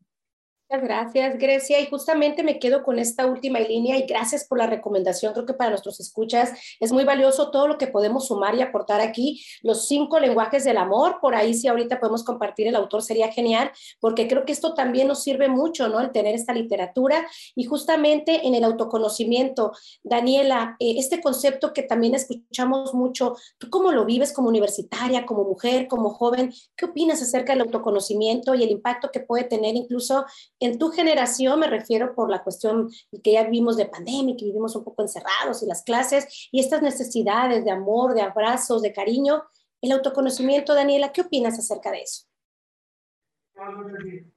[0.71, 1.79] Muchas gracias, Grecia.
[1.79, 5.33] Y justamente me quedo con esta última línea y gracias por la recomendación.
[5.33, 9.01] Creo que para nuestros escuchas es muy valioso todo lo que podemos sumar y aportar
[9.01, 9.43] aquí.
[9.63, 13.71] Los cinco lenguajes del amor, por ahí si ahorita podemos compartir el autor sería genial,
[13.99, 16.01] porque creo que esto también nos sirve mucho, ¿no?
[16.01, 19.71] El tener esta literatura y justamente en el autoconocimiento.
[20.03, 25.45] Daniela, eh, este concepto que también escuchamos mucho, ¿tú cómo lo vives como universitaria, como
[25.45, 26.53] mujer, como joven?
[26.75, 30.25] ¿Qué opinas acerca del autoconocimiento y el impacto que puede tener incluso
[30.59, 32.89] en tu generación, me refiero por la cuestión
[33.23, 36.81] que ya vivimos de pandemia, que vivimos un poco encerrados y las clases y estas
[36.81, 39.43] necesidades de amor, de abrazos, de cariño,
[39.81, 42.25] el autoconocimiento, Daniela, ¿qué opinas acerca de eso?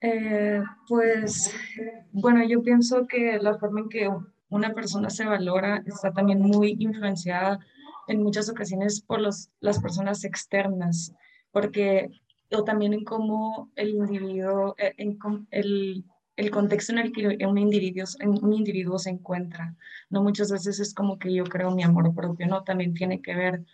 [0.01, 1.53] Eh, pues,
[2.13, 4.11] bueno, yo pienso que la forma en que
[4.49, 7.59] una persona se valora está también muy influenciada
[8.09, 11.13] en muchas ocasiones por los, las personas externas,
[11.51, 12.11] porque
[12.55, 15.19] o también en cómo el individuo, eh, en,
[15.51, 16.05] el,
[16.37, 19.75] el contexto en el que un individuo, un individuo se encuentra.
[20.11, 22.65] No muchas veces es como que yo creo mi amor propio, ¿no?
[22.65, 23.65] También tiene que ver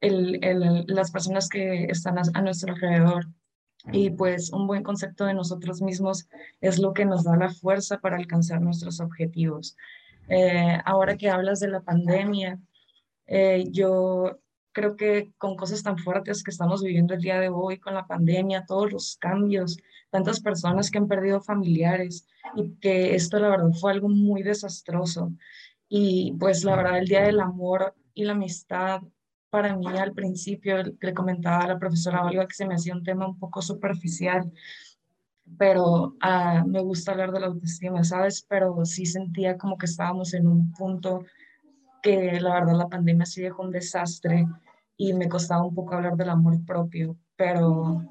[0.00, 3.26] el, el, las personas que están a, nuestro alrededor.
[3.92, 6.28] Y pues un buen concepto de nosotros mismos
[6.60, 9.76] es lo que nos da la fuerza para alcanzar nuestros objetivos.
[10.28, 12.58] Eh, ahora que hablas de la pandemia,
[13.26, 14.38] eh, yo
[14.74, 18.06] creo que con cosas tan fuertes que estamos viviendo el día de hoy, con la
[18.06, 19.78] pandemia, todos los cambios,
[20.10, 25.32] tantas personas que han perdido familiares y que esto la verdad fue algo muy desastroso.
[25.88, 29.00] Y pues la verdad el Día del Amor y la Amistad,
[29.48, 33.04] para mí al principio le comentaba a la profesora Olga que se me hacía un
[33.04, 34.52] tema un poco superficial,
[35.56, 38.44] pero uh, me gusta hablar de la autoestima, ¿sabes?
[38.48, 41.24] Pero sí sentía como que estábamos en un punto
[42.02, 44.46] que la verdad la pandemia sí dejó un desastre
[44.96, 48.02] y me costaba un poco hablar del amor propio, pero,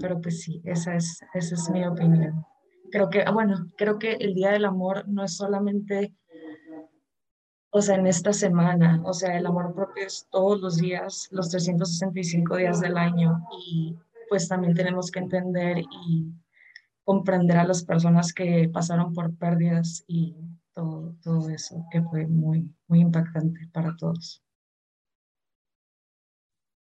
[0.00, 2.44] pero pues sí, esa es, esa es mi opinión.
[2.90, 6.14] Creo que, ah, bueno, creo que el Día del Amor no es solamente,
[7.70, 11.48] o sea, en esta semana, o sea, el amor propio es todos los días, los
[11.48, 13.96] 365 días del año y
[14.28, 16.32] pues también tenemos que entender y
[17.04, 20.36] comprender a las personas que pasaron por pérdidas y
[20.74, 24.42] todo, todo eso que fue muy, muy impactante para todos.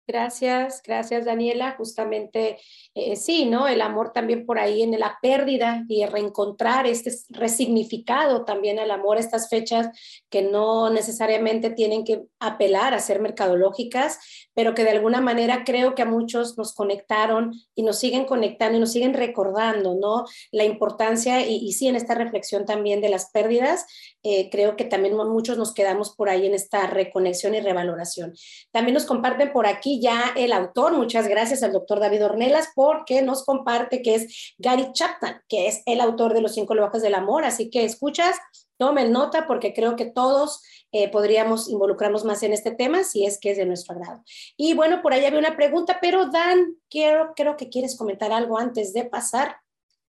[0.06, 1.74] Gracias, gracias Daniela.
[1.78, 2.58] Justamente
[2.94, 3.66] eh, sí, ¿no?
[3.66, 9.16] El amor también por ahí en la pérdida y reencontrar este resignificado también al amor,
[9.16, 9.88] estas fechas
[10.28, 14.18] que no necesariamente tienen que apelar a ser mercadológicas,
[14.54, 18.76] pero que de alguna manera creo que a muchos nos conectaron y nos siguen conectando
[18.76, 20.24] y nos siguen recordando, ¿no?
[20.50, 23.86] La importancia y, y sí en esta reflexión también de las pérdidas,
[24.22, 28.34] eh, creo que también muchos nos quedamos por ahí en esta reconexión y revaloración.
[28.72, 33.20] También nos comparten por aquí ya el autor, muchas gracias al doctor David Ornelas, porque
[33.22, 37.14] nos comparte que es Gary Chapman, que es el autor de Los cinco lenguajes del
[37.14, 38.36] amor, así que escuchas,
[38.76, 43.38] tomen nota porque creo que todos eh, podríamos involucrarnos más en este tema si es
[43.40, 44.22] que es de nuestro agrado.
[44.56, 48.58] Y bueno, por ahí había una pregunta, pero Dan, quiero, creo que quieres comentar algo
[48.58, 49.56] antes de pasar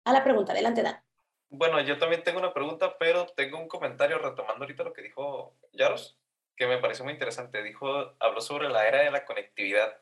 [0.04, 0.54] a la pregunta.
[0.54, 1.02] Adelante, Dan.
[1.50, 5.56] Bueno, yo también tengo una pregunta, pero tengo un comentario retomando ahorita lo que dijo
[5.74, 6.20] Yaros,
[6.56, 7.64] que me pareció muy interesante.
[7.64, 9.98] Dijo, habló sobre la era de la conectividad.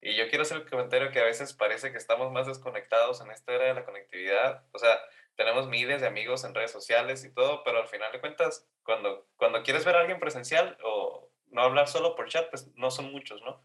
[0.00, 3.30] Y yo quiero hacer el comentario que a veces parece que estamos más desconectados en
[3.30, 4.64] esta era de la conectividad.
[4.72, 5.00] O sea,
[5.38, 9.28] tenemos miles de amigos en redes sociales y todo, pero al final de cuentas, cuando,
[9.36, 13.12] cuando quieres ver a alguien presencial o no hablar solo por chat, pues no son
[13.12, 13.64] muchos, ¿no?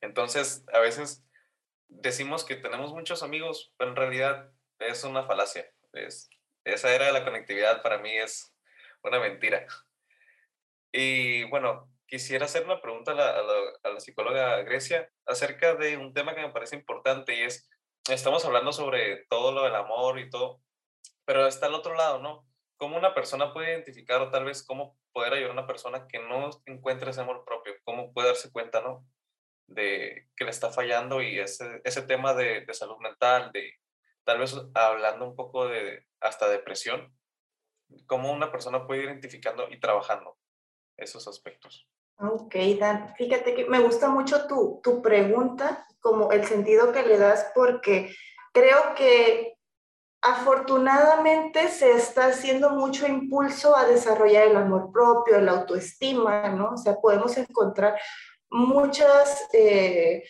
[0.00, 1.26] Entonces, a veces
[1.88, 5.68] decimos que tenemos muchos amigos, pero en realidad es una falacia.
[5.92, 6.30] Es,
[6.62, 8.54] esa era de la conectividad para mí es
[9.02, 9.66] una mentira.
[10.92, 13.40] Y bueno, quisiera hacer una pregunta a la,
[13.82, 17.68] a la, psicóloga Grecia acerca de un tema que me parece importante y es,
[18.08, 20.62] estamos hablando sobre todo lo del amor y todo,
[21.26, 22.46] pero está al otro lado, ¿no?
[22.78, 26.18] ¿Cómo una persona puede identificar o tal vez cómo poder ayudar a una persona que
[26.20, 27.74] no encuentra ese amor propio?
[27.84, 29.04] ¿Cómo puede darse cuenta, ¿no?
[29.66, 33.74] De que le está fallando y ese, ese tema de, salud mental, de
[34.24, 37.12] tal vez hablando un poco de hasta depresión,
[38.06, 40.38] ¿cómo una persona puede ir identificando y trabajando
[40.96, 41.88] esos aspectos?
[42.18, 47.18] Ok, Dan, fíjate que me gusta mucho tu, tu pregunta, como el sentido que le
[47.18, 48.14] das, porque
[48.52, 49.55] creo que
[50.26, 56.70] afortunadamente se está haciendo mucho impulso a desarrollar el amor propio, la autoestima, ¿no?
[56.70, 57.96] O sea, podemos encontrar
[58.50, 60.24] muchas, eh,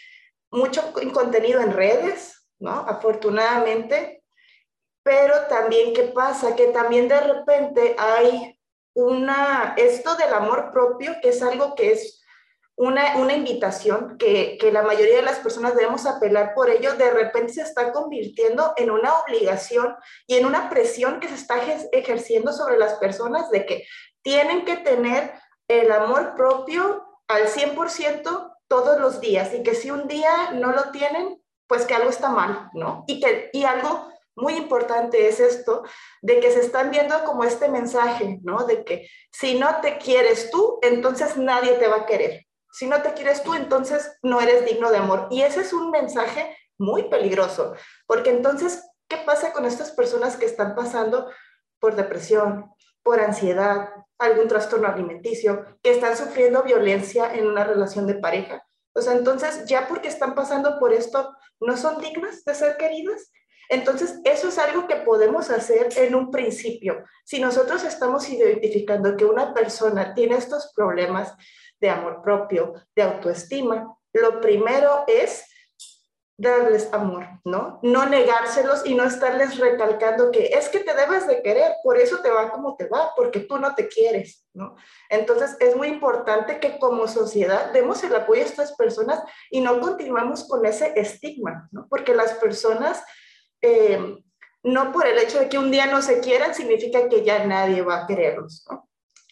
[0.51, 2.73] mucho contenido en redes, ¿no?
[2.73, 4.23] Afortunadamente,
[5.03, 6.55] pero también, ¿qué pasa?
[6.55, 8.61] Que también de repente hay
[8.95, 12.23] una, esto del amor propio, que es algo que es
[12.77, 17.11] una, una invitación que, que, la mayoría de las personas debemos apelar por ello, de
[17.11, 21.57] repente se está convirtiendo en una obligación y en una presión que se está
[21.93, 23.87] ejerciendo sobre las personas de que
[24.23, 25.33] tienen que tener
[25.69, 30.91] el amor propio al 100% todos los días y que si un día no lo
[30.91, 33.05] tienen, pues que algo está mal, ¿no?
[33.07, 35.83] Y, que, y algo muy importante es esto,
[36.21, 38.65] de que se están viendo como este mensaje, ¿no?
[38.65, 42.46] De que si no te quieres tú, entonces nadie te va a querer.
[42.77, 45.29] Si no te quieres tú, entonces no eres digno de amor.
[45.31, 47.75] Y ese es un mensaje muy peligroso,
[48.07, 51.31] porque entonces, ¿qué pasa con estas personas que están pasando
[51.81, 52.71] por depresión,
[53.03, 58.63] por ansiedad, algún trastorno alimenticio, que están sufriendo violencia en una relación de pareja?
[58.93, 63.33] O sea, entonces, ya porque están pasando por esto, ¿no son dignas de ser queridas?
[63.69, 67.05] Entonces, eso es algo que podemos hacer en un principio.
[67.25, 71.35] Si nosotros estamos identificando que una persona tiene estos problemas
[71.81, 75.45] de amor propio, de autoestima, lo primero es
[76.39, 77.81] darles amor, ¿no?
[77.83, 82.19] No negárselos y no estarles recalcando que es que te debes de querer, por eso
[82.19, 84.77] te va como te va, porque tú no te quieres, ¿no?
[85.09, 89.81] Entonces es muy importante que como sociedad demos el apoyo a estas personas y no
[89.81, 91.87] continuamos con ese estigma, ¿no?
[91.89, 93.03] Porque las personas
[93.63, 94.19] eh,
[94.63, 97.83] no por el hecho de que un día no se quieran, significa que ya nadie
[97.83, 98.65] va a quererlos.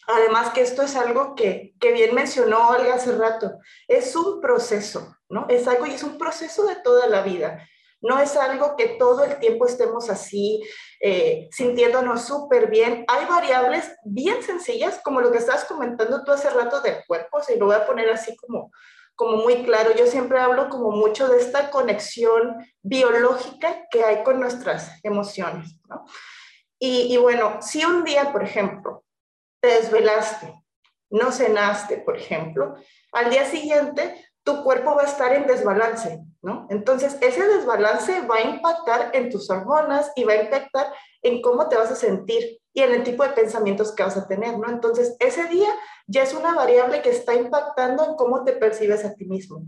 [0.07, 3.53] Además que esto es algo que, que, bien mencionó Olga hace rato,
[3.87, 5.47] es un proceso, ¿no?
[5.49, 7.67] Es algo y es un proceso de toda la vida.
[8.01, 10.63] No es algo que todo el tiempo estemos así,
[11.01, 13.03] eh, sintiéndonos súper bien.
[13.07, 17.57] Hay variables bien sencillas, como lo que estabas comentando tú hace rato del cuerpo, se
[17.57, 18.71] lo voy a poner así como
[19.15, 19.95] como muy claro.
[19.95, 26.05] Yo siempre hablo como mucho de esta conexión biológica que hay con nuestras emociones, ¿no?
[26.77, 29.03] Y, y bueno, si un día, por ejemplo,
[29.61, 30.53] te desvelaste,
[31.09, 32.75] no cenaste, por ejemplo,
[33.13, 36.67] al día siguiente tu cuerpo va a estar en desbalance, ¿no?
[36.69, 41.67] Entonces, ese desbalance va a impactar en tus hormonas y va a impactar en cómo
[41.67, 44.69] te vas a sentir y en el tipo de pensamientos que vas a tener, ¿no?
[44.69, 45.69] Entonces, ese día
[46.05, 49.63] ya es una variable que está impactando en cómo te percibes a ti mismo.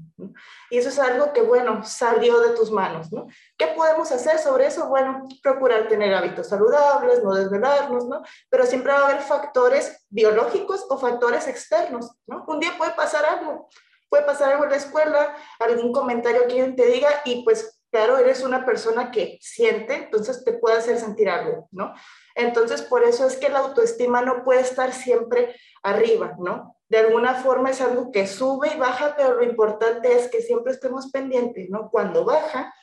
[0.70, 3.26] Y eso es algo que, bueno, salió de tus manos, ¿no?
[3.58, 4.88] ¿Qué podemos hacer sobre eso?
[4.88, 8.22] Bueno, procurar tener hábitos saludables, no desvelarnos, ¿no?
[8.50, 12.46] Pero siempre va a haber factores biológicos o factores externos, ¿no?
[12.48, 13.68] Un día puede pasar algo,
[14.10, 18.18] puede pasar algo en la escuela, algún comentario que alguien te diga y pues claro,
[18.18, 21.94] eres una persona que siente, entonces te puede hacer sentir algo, ¿no?
[22.36, 26.76] Entonces, por eso es que la autoestima no puede estar siempre arriba, ¿no?
[26.90, 30.74] De alguna forma es algo que sube y baja, pero lo importante es que siempre
[30.74, 31.90] estemos pendientes, ¿no?
[31.90, 32.74] Cuando baja,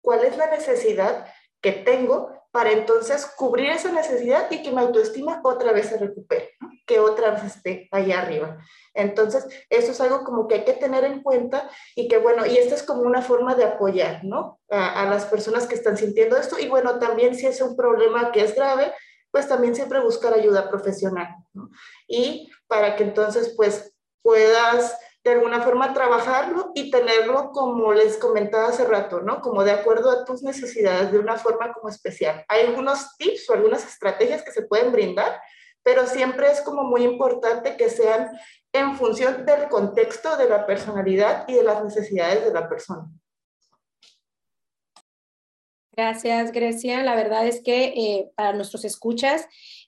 [0.00, 1.26] ¿cuál es la necesidad
[1.60, 6.56] que tengo para entonces cubrir esa necesidad y que mi autoestima otra vez se recupere,
[6.90, 8.58] que otra esté ahí arriba.
[8.94, 12.56] Entonces, eso es algo como que hay que tener en cuenta y que bueno, y
[12.56, 14.58] esta es como una forma de apoyar, ¿no?
[14.68, 18.42] A, las personas que están sintiendo esto y bueno, también si es un problema que
[18.42, 18.92] es grave,
[19.30, 21.70] pues también siempre buscar ayuda profesional, ¿no?
[22.08, 28.68] Y para que entonces pues puedas de alguna forma trabajarlo y tenerlo como les comentaba
[28.68, 29.40] hace rato, ¿no?
[29.40, 32.44] Como de acuerdo a tus necesidades, de una forma como especial.
[32.48, 35.40] Hay algunos tips o algunas estrategias que se pueden brindar,
[35.82, 38.30] pero siempre es como muy importante que sean
[38.72, 43.08] en función del contexto de la personalidad y de las necesidades de la persona.
[45.92, 47.02] Gracias, Grecia.
[47.02, 49.46] La verdad es que eh, para nuestros escuchas,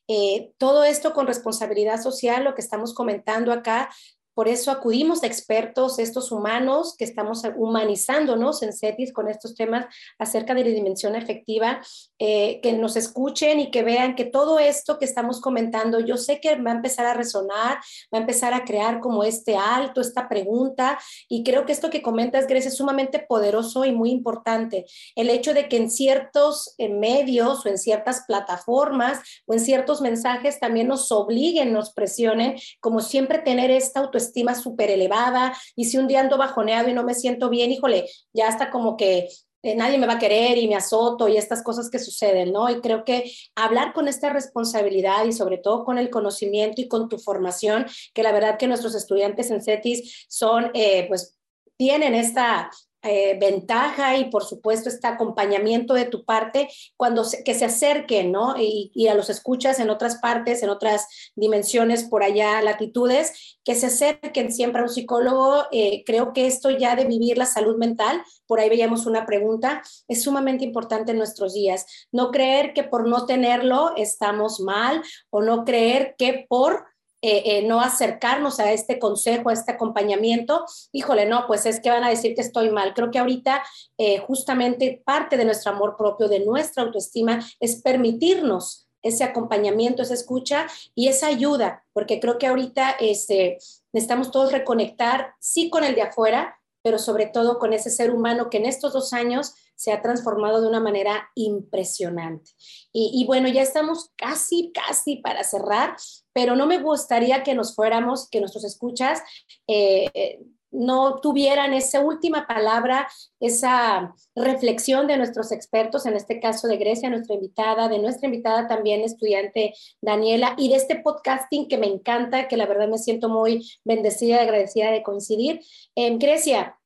[0.09, 3.89] eh, todo esto con responsabilidad social, lo que estamos comentando acá,
[4.35, 9.87] por eso acudimos a expertos, estos humanos que estamos humanizándonos en CETIS con estos temas
[10.19, 11.81] acerca de la dimensión efectiva,
[12.19, 16.41] eh, que nos escuchen y que vean que todo esto que estamos comentando, yo sé
[16.41, 17.79] que va a empezar a resonar,
[18.13, 22.03] va a empezar a crear como este alto, esta pregunta, y creo que esto que
[22.03, 24.87] comentas, Grecia, es sumamente poderoso y muy importante.
[25.15, 30.59] El hecho de que en ciertos medios o en ciertas plataformas o en ciertos mensajes
[30.61, 35.99] también nos obliguen, nos presionen, como siempre tener esta autoestima estima súper elevada y si
[35.99, 39.29] un día ando bajoneado y no me siento bien, híjole, ya está como que
[39.65, 42.69] eh, nadie me va a querer y me azoto y estas cosas que suceden, ¿no?
[42.69, 47.09] Y creo que hablar con esta responsabilidad y sobre todo con el conocimiento y con
[47.09, 51.39] tu formación, que la verdad que nuestros estudiantes en CETIS son, eh, pues,
[51.77, 52.71] tienen esta
[53.03, 58.55] eh, ventaja y por supuesto este acompañamiento de tu parte cuando que se acerquen, ¿no?
[58.57, 63.75] Y, y, a los escuchas en otras partes, en otras dimensiones por allá, latitudes, que
[63.75, 65.65] se acerquen siempre a un psicólogo.
[65.73, 69.83] Eh, creo que esto ya de vivir la salud mental, por ahí veíamos una pregunta,
[70.09, 71.87] es sumamente importante en nuestros días.
[72.13, 76.92] No creer que por no tenerlo estamos mal o no creer que por
[77.25, 81.89] eh, eh, no acercarnos a este consejo, a este acompañamiento, híjole, no, pues es que
[81.89, 82.95] van a decir que estoy mal.
[82.95, 83.63] Creo que ahorita
[83.97, 90.15] eh, justamente parte de nuestro amor propio, de nuestra autoestima, es permitirnos ese acompañamiento, esa
[90.15, 93.59] escucha y esa ayuda, porque creo que ahorita este,
[93.93, 98.51] necesitamos todos reconectar, sí con el de afuera, pero sobre todo con ese ser humano
[98.51, 102.53] que en estos dos años se ha transformado de una manera impresionante.
[102.93, 105.97] Y, bueno, ya estamos casi, casi para cerrar,
[106.33, 109.23] pero no me gustaría que nos fuéramos, que nuestros escuchas
[109.67, 110.41] eh, eh,
[110.71, 113.09] no tuvieran esa última palabra,
[113.41, 118.69] esa reflexión de nuestros expertos, en este caso de Grecia, nuestra invitada, de nuestra invitada
[118.69, 123.29] también, estudiante Daniela, y de este podcasting que me encanta, que la verdad me siento
[123.29, 125.61] muy bendecida y agradecida de coincidir.
[125.97, 126.79] En Grecia,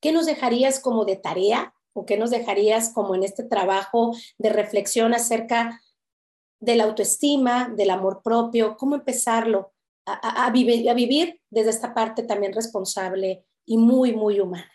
[0.00, 4.50] ¿qué nos dejarías como de tarea o qué nos dejarías como en este trabajo de
[4.50, 5.80] reflexión acerca
[6.60, 9.72] de la autoestima, del amor propio, cómo empezarlo
[10.06, 14.70] a, vivir, a vivir desde esta parte también responsable y muy, muy humana?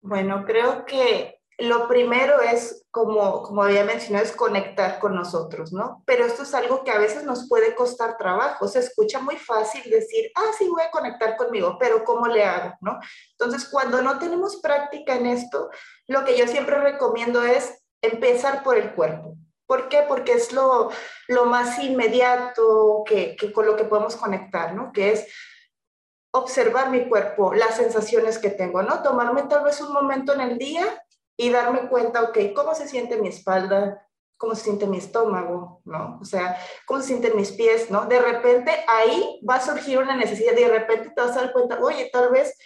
[0.00, 6.02] Bueno, creo que lo primero es, como, como había mencionado, es conectar con nosotros, ¿no?
[6.04, 8.68] Pero esto es algo que a veces nos puede costar trabajo.
[8.68, 12.74] Se escucha muy fácil decir, ah, sí, voy a conectar conmigo, pero ¿cómo le hago,
[12.82, 12.98] no?
[13.32, 15.70] Entonces, cuando no tenemos práctica en esto,
[16.08, 19.34] lo que yo siempre recomiendo es empezar por el cuerpo.
[19.66, 20.04] ¿Por qué?
[20.06, 20.90] Porque es lo,
[21.26, 24.92] lo más inmediato que, que con lo que podemos conectar, ¿no?
[24.92, 25.26] Que es
[26.32, 29.02] observar mi cuerpo, las sensaciones que tengo, ¿no?
[29.02, 30.84] Tomarme tal vez un momento en el día
[31.36, 34.06] y darme cuenta, ok, ¿cómo se siente mi espalda?
[34.38, 35.80] ¿Cómo se siente mi estómago?
[35.84, 36.18] ¿No?
[36.20, 37.90] O sea, ¿cómo se sienten mis pies?
[37.90, 38.06] ¿No?
[38.06, 41.52] De repente ahí va a surgir una necesidad y de repente te vas a dar
[41.52, 42.56] cuenta, oye, tal vez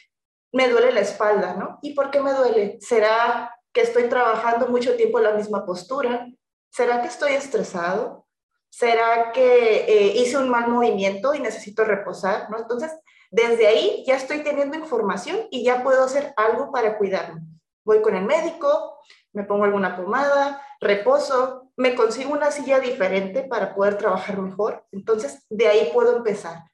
[0.52, 1.78] me duele la espalda, ¿no?
[1.82, 2.78] ¿Y por qué me duele?
[2.80, 6.26] ¿Será que estoy trabajando mucho tiempo en la misma postura?
[6.72, 8.26] ¿Será que estoy estresado?
[8.68, 12.48] ¿Será que eh, hice un mal movimiento y necesito reposar?
[12.56, 12.92] Entonces,
[13.30, 17.42] desde ahí ya estoy teniendo información y ya puedo hacer algo para cuidarme
[17.84, 18.98] voy con el médico,
[19.32, 24.84] me pongo alguna pomada, reposo, me consigo una silla diferente para poder trabajar mejor.
[24.92, 26.64] Entonces, de ahí puedo empezar.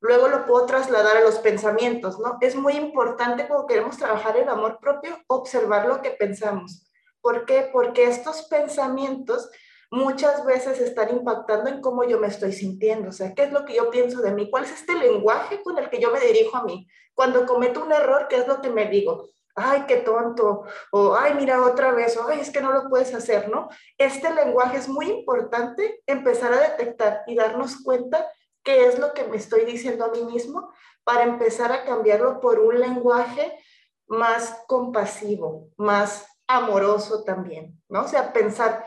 [0.00, 2.38] Luego lo puedo trasladar a los pensamientos, ¿no?
[2.40, 6.90] Es muy importante cuando queremos trabajar el amor propio, observar lo que pensamos.
[7.20, 7.70] ¿Por qué?
[7.72, 9.48] Porque estos pensamientos
[9.92, 13.64] muchas veces están impactando en cómo yo me estoy sintiendo, o sea, qué es lo
[13.64, 16.56] que yo pienso de mí, cuál es este lenguaje con el que yo me dirijo
[16.56, 16.88] a mí.
[17.14, 19.28] Cuando cometo un error, ¿qué es lo que me digo?
[19.54, 23.14] Ay, qué tonto, o ay, mira otra vez, o ay, es que no lo puedes
[23.14, 23.68] hacer, ¿no?
[23.98, 28.26] Este lenguaje es muy importante empezar a detectar y darnos cuenta
[28.62, 30.72] qué es lo que me estoy diciendo a mí mismo
[31.04, 33.58] para empezar a cambiarlo por un lenguaje
[34.06, 38.02] más compasivo, más amoroso también, ¿no?
[38.02, 38.86] O sea, pensar,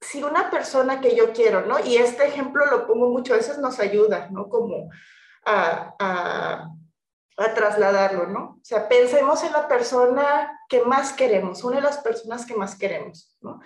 [0.00, 1.78] si una persona que yo quiero, ¿no?
[1.80, 4.48] Y este ejemplo lo pongo muchas veces, nos ayuda, ¿no?
[4.48, 4.90] Como
[5.46, 6.68] a
[7.36, 8.40] a trasladarlo, ¿no?
[8.40, 12.76] O sea, pensemos en la persona que más queremos, una de las personas que más
[12.76, 13.60] queremos, ¿no?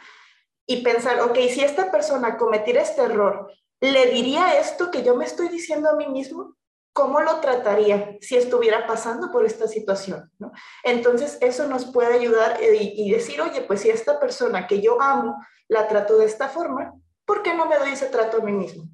[0.67, 3.51] Y pensar, ok, si esta persona cometiera este error,
[3.81, 6.57] ¿le diría esto que yo me estoy diciendo a mí mismo?
[6.93, 10.31] ¿Cómo lo trataría si estuviera pasando por esta situación?
[10.39, 10.53] ¿no?
[10.83, 15.01] Entonces, eso nos puede ayudar y, y decir, oye, pues si esta persona que yo
[15.01, 15.37] amo
[15.69, 16.93] la trato de esta forma,
[17.25, 18.89] ¿por qué no me doy ese trato a mí mismo?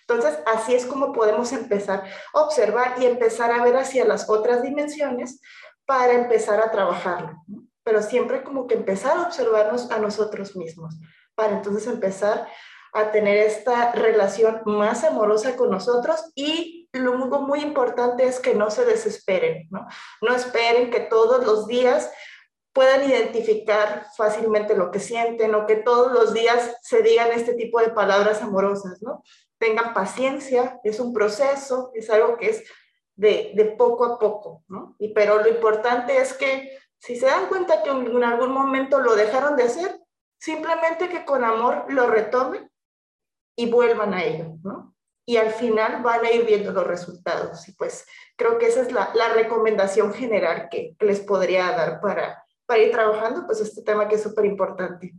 [0.00, 2.04] Entonces, así es como podemos empezar
[2.34, 5.40] a observar y empezar a ver hacia las otras dimensiones
[5.86, 7.42] para empezar a trabajarlo.
[7.84, 10.94] Pero siempre como que empezar a observarnos a nosotros mismos,
[11.34, 12.46] para entonces empezar
[12.92, 18.70] a tener esta relación más amorosa con nosotros y lo muy importante es que no
[18.70, 19.86] se desesperen, ¿no?
[20.20, 22.10] No esperen que todos los días
[22.74, 27.80] puedan identificar fácilmente lo que sienten o que todos los días se digan este tipo
[27.80, 29.22] de palabras amorosas, ¿no?
[29.62, 32.64] Tengan paciencia, es un proceso, es algo que es
[33.14, 34.96] de, de poco a poco, ¿no?
[34.98, 39.14] Y, pero lo importante es que si se dan cuenta que en algún momento lo
[39.14, 40.00] dejaron de hacer,
[40.36, 42.68] simplemente que con amor lo retomen
[43.56, 44.96] y vuelvan a ello, ¿no?
[45.24, 47.68] Y al final van a ir viendo los resultados.
[47.68, 48.04] Y pues
[48.34, 52.90] creo que esa es la, la recomendación general que, les podría dar para, para ir
[52.90, 55.14] trabajando pues este tema que es súper importante.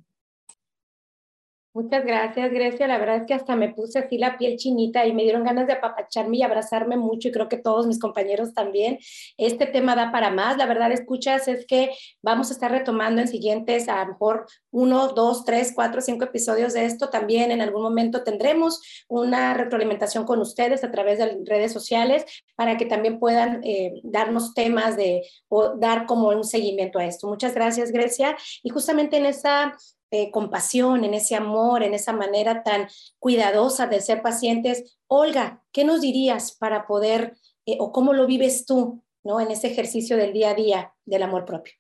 [1.75, 2.85] Muchas gracias, Grecia.
[2.85, 5.65] La verdad es que hasta me puse así la piel chinita y me dieron ganas
[5.65, 8.99] de apapacharme y abrazarme mucho y creo que todos mis compañeros también.
[9.37, 10.55] Este tema da para más.
[10.57, 11.89] La verdad, escuchas, es que
[12.21, 16.73] vamos a estar retomando en siguientes, a lo mejor uno, dos, tres, cuatro, cinco episodios
[16.73, 17.09] de esto.
[17.09, 22.23] También en algún momento tendremos una retroalimentación con ustedes a través de redes sociales
[22.55, 27.27] para que también puedan eh, darnos temas de o dar como un seguimiento a esto.
[27.27, 28.37] Muchas gracias, Grecia.
[28.61, 29.75] Y justamente en esa
[30.13, 32.87] eh, compasión, en ese amor, en esa manera tan
[33.17, 34.99] cuidadosa de ser pacientes.
[35.07, 37.35] Olga, ¿qué nos dirías para poder,
[37.65, 39.41] eh, o cómo lo vives tú, ¿no?
[39.41, 41.73] En ese ejercicio del día a día del amor propio.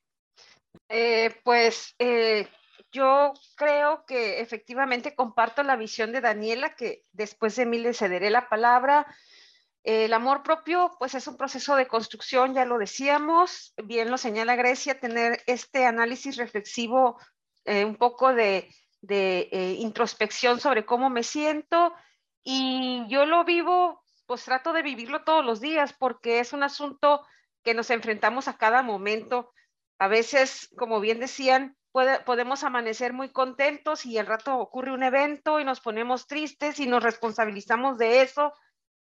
[0.89, 1.95] Eh, pues
[2.91, 8.31] yo creo que efectivamente comparto la visión de Daniela, que después de mí le cederé
[8.31, 9.05] la palabra.
[9.83, 14.55] El amor propio, pues es un proceso de construcción, ya lo decíamos, bien lo señala
[14.55, 17.19] Grecia, tener este análisis reflexivo
[17.65, 18.69] eh, un poco de,
[19.09, 21.93] eh, introspección sobre cómo me siento
[22.43, 27.25] y yo lo vivo, pues trato de vivirlo todos los días porque es un asunto
[27.63, 29.51] que nos enfrentamos a cada momento.
[29.99, 31.77] A veces, como bien decían,
[32.25, 36.87] podemos amanecer muy contentos y al rato ocurre un evento y nos ponemos tristes y
[36.87, 38.53] nos responsabilizamos de eso,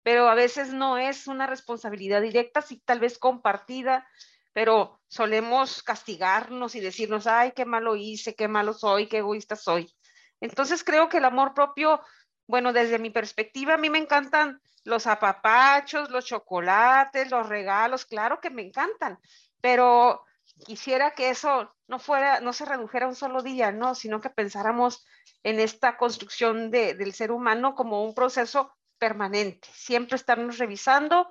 [0.03, 4.07] pero a veces no es una responsabilidad directa, sí tal vez compartida
[4.53, 9.93] pero solemos castigarnos y decirnos, ay, qué malo hice, qué malo soy, qué egoísta soy.
[10.39, 12.01] Entonces creo que el amor propio,
[12.47, 18.39] bueno, desde mi perspectiva, a mí me encantan los apapachos, los chocolates, los regalos, claro
[18.39, 19.17] que me encantan,
[19.61, 20.23] pero
[20.65, 25.05] quisiera que eso no fuera, no se redujera un solo día, no, sino que pensáramos
[25.43, 31.29] en esta construcción del ser humano como un proceso permanente, siempre estarnos revisando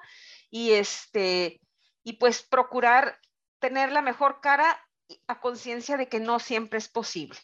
[0.51, 1.61] y este
[2.05, 3.19] y pues procurar
[3.59, 4.81] tener la mejor cara
[5.27, 7.39] a conciencia de que no siempre es posible.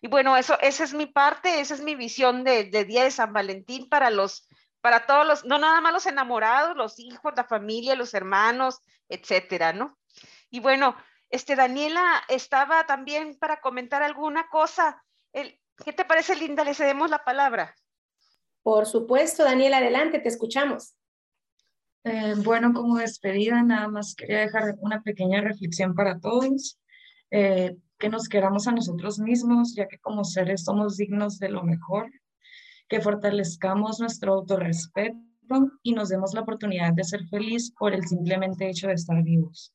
[0.00, 3.32] Y bueno, eso, esa es mi parte, esa es mi visión de, Día de San
[3.32, 4.48] Valentín para los,
[4.80, 9.72] para todos los, no nada más los enamorados, los hijos, la familia, los hermanos, etcétera,
[9.72, 9.98] ¿no?
[10.50, 10.96] Y bueno,
[11.28, 15.02] este, Daniela estaba también para comentar alguna cosa.
[15.32, 16.64] El, ¿Qué te parece, Linda?
[16.64, 17.74] Le cedemos la palabra.
[18.62, 20.97] Por supuesto, Daniela, adelante, te escuchamos.
[22.04, 26.78] Eh, bueno, como despedida, nada más quería dejar una pequeña reflexión para todos,
[27.30, 31.64] eh, que nos queramos a nosotros mismos, ya que como seres somos dignos de lo
[31.64, 32.10] mejor,
[32.88, 35.16] que fortalezcamos nuestro autorrespeto
[35.82, 39.74] y nos demos la oportunidad de ser feliz por el simplemente hecho de estar vivos.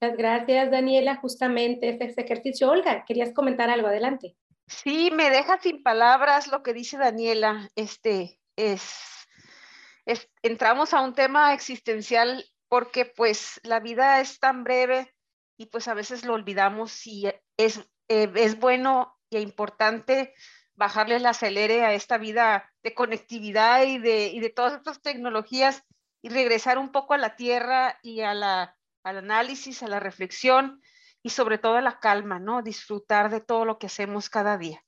[0.00, 1.16] Muchas gracias, Daniela.
[1.16, 2.70] Justamente este, este ejercicio.
[2.70, 4.34] Olga, querías comentar algo, adelante.
[4.66, 7.68] Sí, me deja sin palabras lo que dice Daniela.
[7.76, 15.12] Este, es, entramos a un tema existencial porque pues la vida es tan breve
[15.56, 20.34] y pues a veces lo olvidamos y es, eh, es bueno e importante
[20.74, 25.84] bajarle el acelere a esta vida de conectividad y de, y de todas estas tecnologías
[26.22, 30.80] y regresar un poco a la tierra y a la, al análisis, a la reflexión
[31.22, 32.62] y sobre todo a la calma, ¿no?
[32.62, 34.82] Disfrutar de todo lo que hacemos cada día.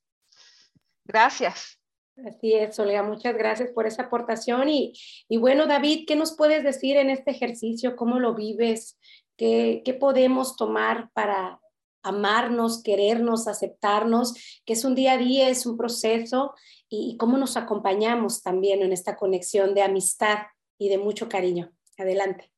[1.05, 1.82] Gracias.
[2.17, 4.69] Así es, Olga, muchas gracias por esa aportación.
[4.69, 4.93] Y,
[5.39, 7.95] bueno, David, ¿qué nos puedes decir en este ejercicio?
[7.95, 8.99] ¿Cómo lo vives?
[9.35, 11.59] ¿Qué, ¿Qué, podemos tomar para
[12.03, 14.61] amarnos, querernos, aceptarnos?
[14.63, 16.53] Que es un día a día, es un proceso
[16.87, 20.39] y cómo nos acompañamos también en esta conexión de amistad
[20.77, 21.73] y de mucho cariño.
[21.97, 22.52] Adelante.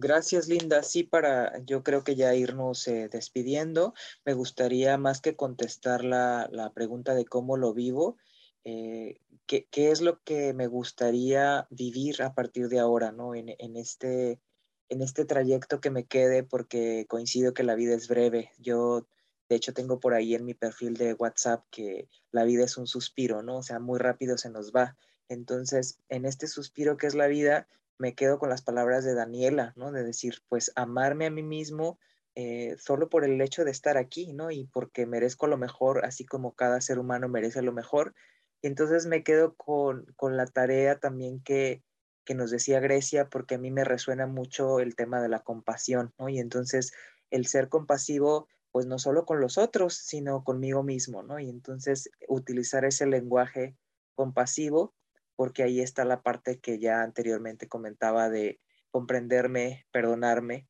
[0.00, 0.84] Gracias, Linda.
[0.84, 3.94] Sí, para yo creo que ya irnos eh, despidiendo,
[4.24, 8.16] me gustaría más que contestar la, pregunta de cómo lo vivo,
[8.62, 13.34] eh, ¿qué, es lo que me gustaría vivir a partir de ahora, ¿no?
[13.34, 14.40] En, este,
[14.88, 18.52] en este trayecto que me quede, porque coincido que la vida es breve.
[18.58, 19.08] Yo,
[19.48, 22.86] de hecho, tengo por ahí en mi perfil de WhatsApp que la vida es un
[22.86, 23.56] suspiro, ¿no?
[23.58, 24.96] O sea, muy rápido se nos va.
[25.28, 27.66] Entonces, en este suspiro que es la vida,
[27.98, 29.92] me quedo con las palabras de Daniela, ¿no?
[29.92, 31.98] De decir, pues amarme a mí mismo
[32.34, 34.50] eh, solo por el hecho de estar aquí, ¿no?
[34.52, 38.14] Y porque merezco lo mejor, así como cada ser humano merece lo mejor,
[38.62, 41.82] Y entonces me quedo con, con la tarea también que,
[42.24, 46.14] que nos decía Grecia, porque a mí me resuena mucho el tema de la compasión,
[46.18, 46.28] ¿no?
[46.28, 46.92] Y entonces
[47.30, 51.38] el ser compasivo, pues no solo con los otros, sino conmigo mismo, ¿no?
[51.40, 53.76] Y entonces utilizar ese lenguaje
[54.14, 54.94] compasivo,
[55.38, 58.58] porque ahí está la parte que ya anteriormente comentaba de
[58.90, 60.66] comprenderme, perdonarme,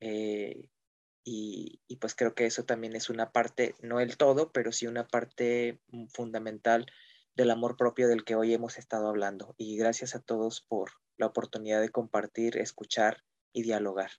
[0.00, 0.68] eh,
[1.22, 5.06] y, pues creo que eso también es una parte, no el todo, pero sí una
[5.06, 6.86] parte mm, fundamental
[7.36, 9.54] del amor propio del que hoy hemos estado hablando.
[9.56, 14.10] Y gracias a todos por la oportunidad de compartir, escuchar y dialogar.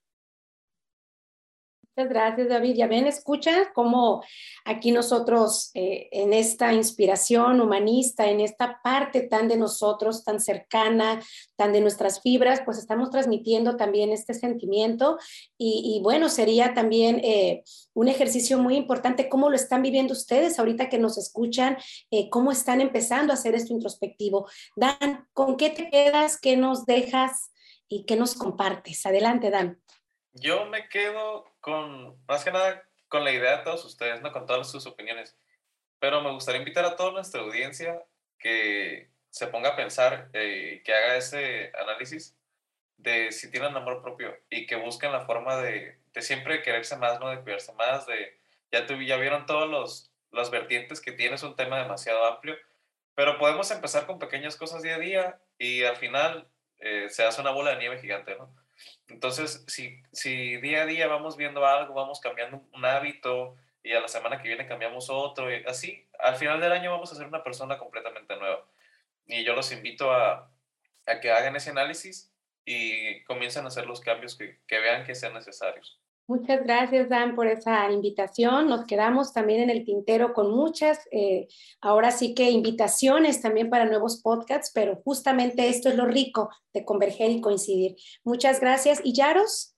[1.96, 2.76] Muchas gracias, David.
[2.76, 4.22] Ya ven, escucha cómo
[4.64, 11.20] aquí nosotros eh, en esta inspiración humanista, en esta parte tan de nosotros, tan cercana,
[11.56, 15.18] tan de nuestras fibras, pues estamos transmitiendo también este sentimiento.
[15.58, 20.88] Y, bueno, sería también eh, un ejercicio muy importante cómo lo están viviendo ustedes ahorita
[20.88, 21.76] que nos escuchan,
[22.12, 24.48] eh, cómo están empezando a hacer esto introspectivo.
[24.76, 26.38] Dan, ¿con qué te quedas?
[26.40, 27.50] ¿Qué nos dejas?
[27.88, 29.04] ¿Y qué nos compartes?
[29.06, 29.82] Adelante, Dan.
[30.32, 34.32] Yo me quedo con, más que nada, con la idea de todos ustedes, ¿no?
[34.32, 35.36] Con todas sus opiniones.
[35.98, 38.02] Pero me gustaría invitar a toda nuestra audiencia
[38.38, 42.36] que se ponga a pensar, eh, que haga ese análisis
[42.96, 47.20] de si tienen amor propio y que busquen la forma de, de siempre quererse más,
[47.20, 47.28] ¿no?
[47.28, 48.38] De cuidarse más, de,
[48.72, 52.56] ya, ya vieron todos los, los vertientes que tiene, es un tema demasiado amplio,
[53.14, 56.48] pero podemos empezar con pequeñas cosas día a día y al final
[56.78, 58.54] eh, se hace una bola de nieve gigante, ¿no?
[59.08, 64.00] Entonces, si, si día a día vamos viendo algo, vamos cambiando un hábito y a
[64.00, 67.26] la semana que viene cambiamos otro, y así, al final del año vamos a ser
[67.26, 68.64] una persona completamente nueva.
[69.26, 70.50] Y yo los invito a,
[71.06, 72.32] a que hagan ese análisis
[72.64, 75.98] y comiencen a hacer los cambios que, que vean que sean necesarios.
[76.30, 78.68] Muchas gracias, Dan, por esa invitación.
[78.68, 81.48] Nos quedamos también en el tintero con muchas, eh,
[81.80, 86.84] ahora sí que invitaciones también para nuevos podcasts, pero justamente esto es lo rico de
[86.84, 87.96] converger y coincidir.
[88.22, 89.00] Muchas gracias.
[89.02, 89.74] Y Yaros,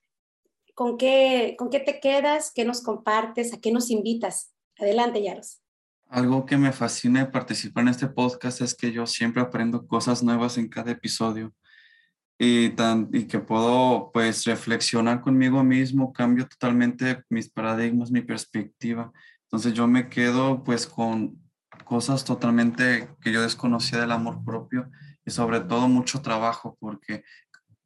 [0.74, 2.52] ¿con qué, con qué te quedas?
[2.54, 3.54] ¿Qué nos compartes?
[3.54, 4.52] ¿A qué nos invitas?
[4.78, 5.62] Adelante, Yaros.
[6.10, 10.22] Algo que me fascina de participar en este podcast es que yo siempre aprendo cosas
[10.22, 11.54] nuevas en cada episodio
[12.44, 19.12] y, tan, y que puedo pues reflexionar conmigo mismo, cambio totalmente mis paradigmas, mi perspectiva.
[19.44, 21.40] Entonces yo me quedo pues con
[21.84, 24.90] cosas totalmente que yo desconocía del amor propio
[25.24, 27.22] y sobre todo mucho trabajo porque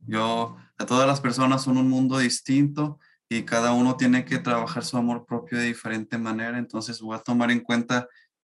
[0.06, 2.98] yo, a todas las personas son un mundo distinto
[3.28, 6.56] y cada uno tiene que trabajar su amor propio de diferente manera.
[6.56, 8.08] Entonces voy a tomar en cuenta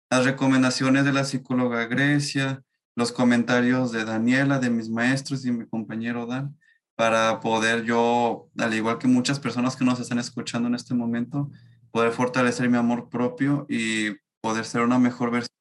[0.10, 2.62] las recomendaciones de la psicóloga Grecia,
[2.96, 6.58] los comentarios de Daniela, de mis maestros y mi compañero Dan,
[6.96, 11.50] para poder yo, al igual que muchas personas que nos están escuchando en este momento,
[11.92, 15.56] poder fortalecer mi amor propio y poder ser una mejor versión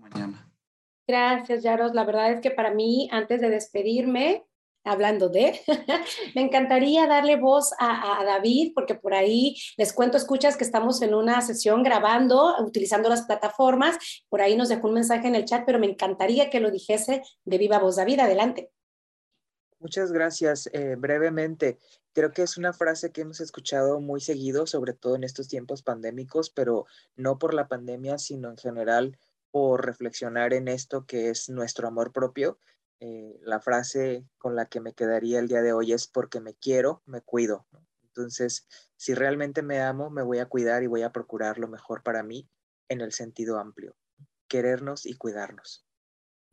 [0.00, 0.50] mañana.
[1.06, 1.94] Gracias, Yaros.
[1.94, 4.44] La verdad es que para mí, antes de despedirme,
[4.84, 5.60] hablando de,
[6.34, 11.14] me encantaría darle voz a, David, porque por ahí les cuento, escuchas que estamos en
[11.14, 13.96] una sesión grabando, utilizando las plataformas,
[14.28, 17.22] por ahí nos dejó un mensaje en el chat, pero me encantaría que lo dijese
[17.44, 17.96] de viva voz.
[17.96, 18.70] David, adelante.
[19.78, 20.68] Muchas gracias.
[20.72, 21.78] Eh, brevemente,
[22.14, 25.82] creo que es una frase que hemos escuchado muy seguido, sobre todo en estos tiempos
[25.82, 29.18] pandémicos, pero no por la pandemia, sino en general
[29.50, 32.58] por reflexionar en esto que es nuestro amor propio
[33.00, 36.54] eh, la frase con la que me quedaría el día de hoy es porque me
[36.54, 37.66] quiero, me cuido.
[38.02, 42.02] Entonces, si realmente me amo, me voy a cuidar y voy a procurar lo mejor
[42.02, 42.48] para mí
[42.88, 43.96] en el sentido amplio.
[44.48, 45.83] Querernos y cuidarnos.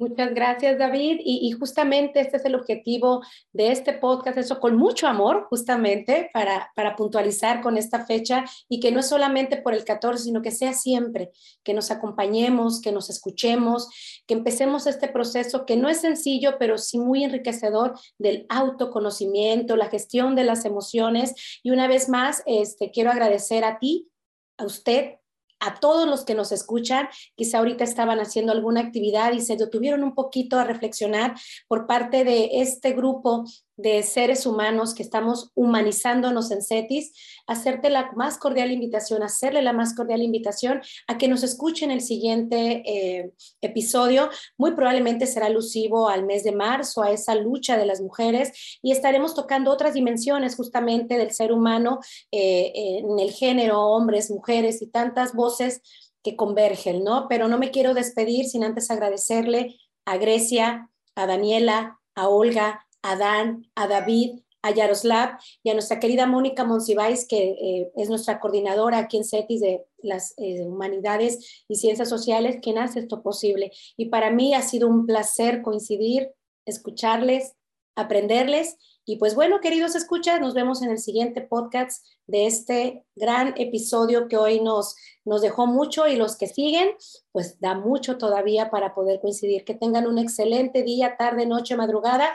[0.01, 1.19] Muchas gracias, David.
[1.23, 3.21] Y, justamente este es el objetivo
[3.53, 8.79] de este podcast, eso con mucho amor, justamente para, para puntualizar con esta fecha y
[8.79, 11.29] que no es solamente por el 14, sino que sea siempre,
[11.63, 13.89] que nos acompañemos, que nos escuchemos,
[14.25, 19.89] que empecemos este proceso que no es sencillo, pero sí muy enriquecedor del autoconocimiento, la
[19.89, 21.59] gestión de las emociones.
[21.61, 24.09] Y una vez más, este, quiero agradecer a ti,
[24.57, 25.20] a usted
[25.61, 30.03] a todos los que nos escuchan, quizá ahorita estaban haciendo alguna actividad y se detuvieron
[30.03, 31.35] un poquito a reflexionar
[31.67, 33.45] por parte de este grupo
[33.77, 37.13] de seres humanos que estamos humanizándonos en CETIS,
[37.47, 42.01] hacerte la más cordial invitación, hacerle la más cordial invitación a que nos escuchen el
[42.01, 44.29] siguiente eh, episodio.
[44.57, 48.91] Muy probablemente será alusivo al mes de marzo, a esa lucha de las mujeres y
[48.91, 51.99] estaremos tocando otras dimensiones justamente del ser humano
[52.31, 55.81] eh, en el género, hombres, mujeres y tantas voces
[56.23, 57.27] que convergen, ¿no?
[57.27, 63.15] Pero no me quiero despedir sin antes agradecerle a Grecia, a Daniela, a Olga, a
[63.15, 68.39] Dan, a David, a Yaroslav y a nuestra querida Mónica Monsiváis, que eh, es nuestra
[68.39, 73.71] coordinadora aquí en CETIS de las eh, Humanidades y Ciencias Sociales, quien hace esto posible.
[73.97, 76.31] Y para mí ha sido un placer coincidir,
[76.65, 77.53] escucharles,
[77.95, 78.77] aprenderles.
[79.03, 84.27] Y pues bueno, queridos escuchas, nos vemos en el siguiente podcast de este gran episodio
[84.27, 84.95] que hoy nos,
[85.25, 86.91] nos dejó mucho y los que siguen,
[87.31, 89.65] pues da mucho todavía para poder coincidir.
[89.65, 92.31] Que tengan un excelente día, tarde, noche, madrugada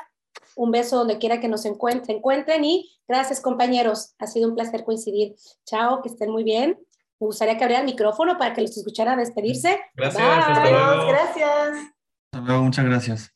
[0.57, 4.15] un beso donde quiera que nos encuentren, encuentren y gracias compañeros.
[4.19, 5.37] Ha sido un placer coincidir.
[5.65, 6.79] Chao, que estén muy bien.
[7.21, 9.79] Me gustaría que abriera el micrófono para que los escuchara despedirse.
[9.95, 10.23] Gracias.
[10.23, 11.07] Hasta luego.
[11.09, 11.77] Gracias.
[12.33, 13.33] Hasta luego, muchas gracias.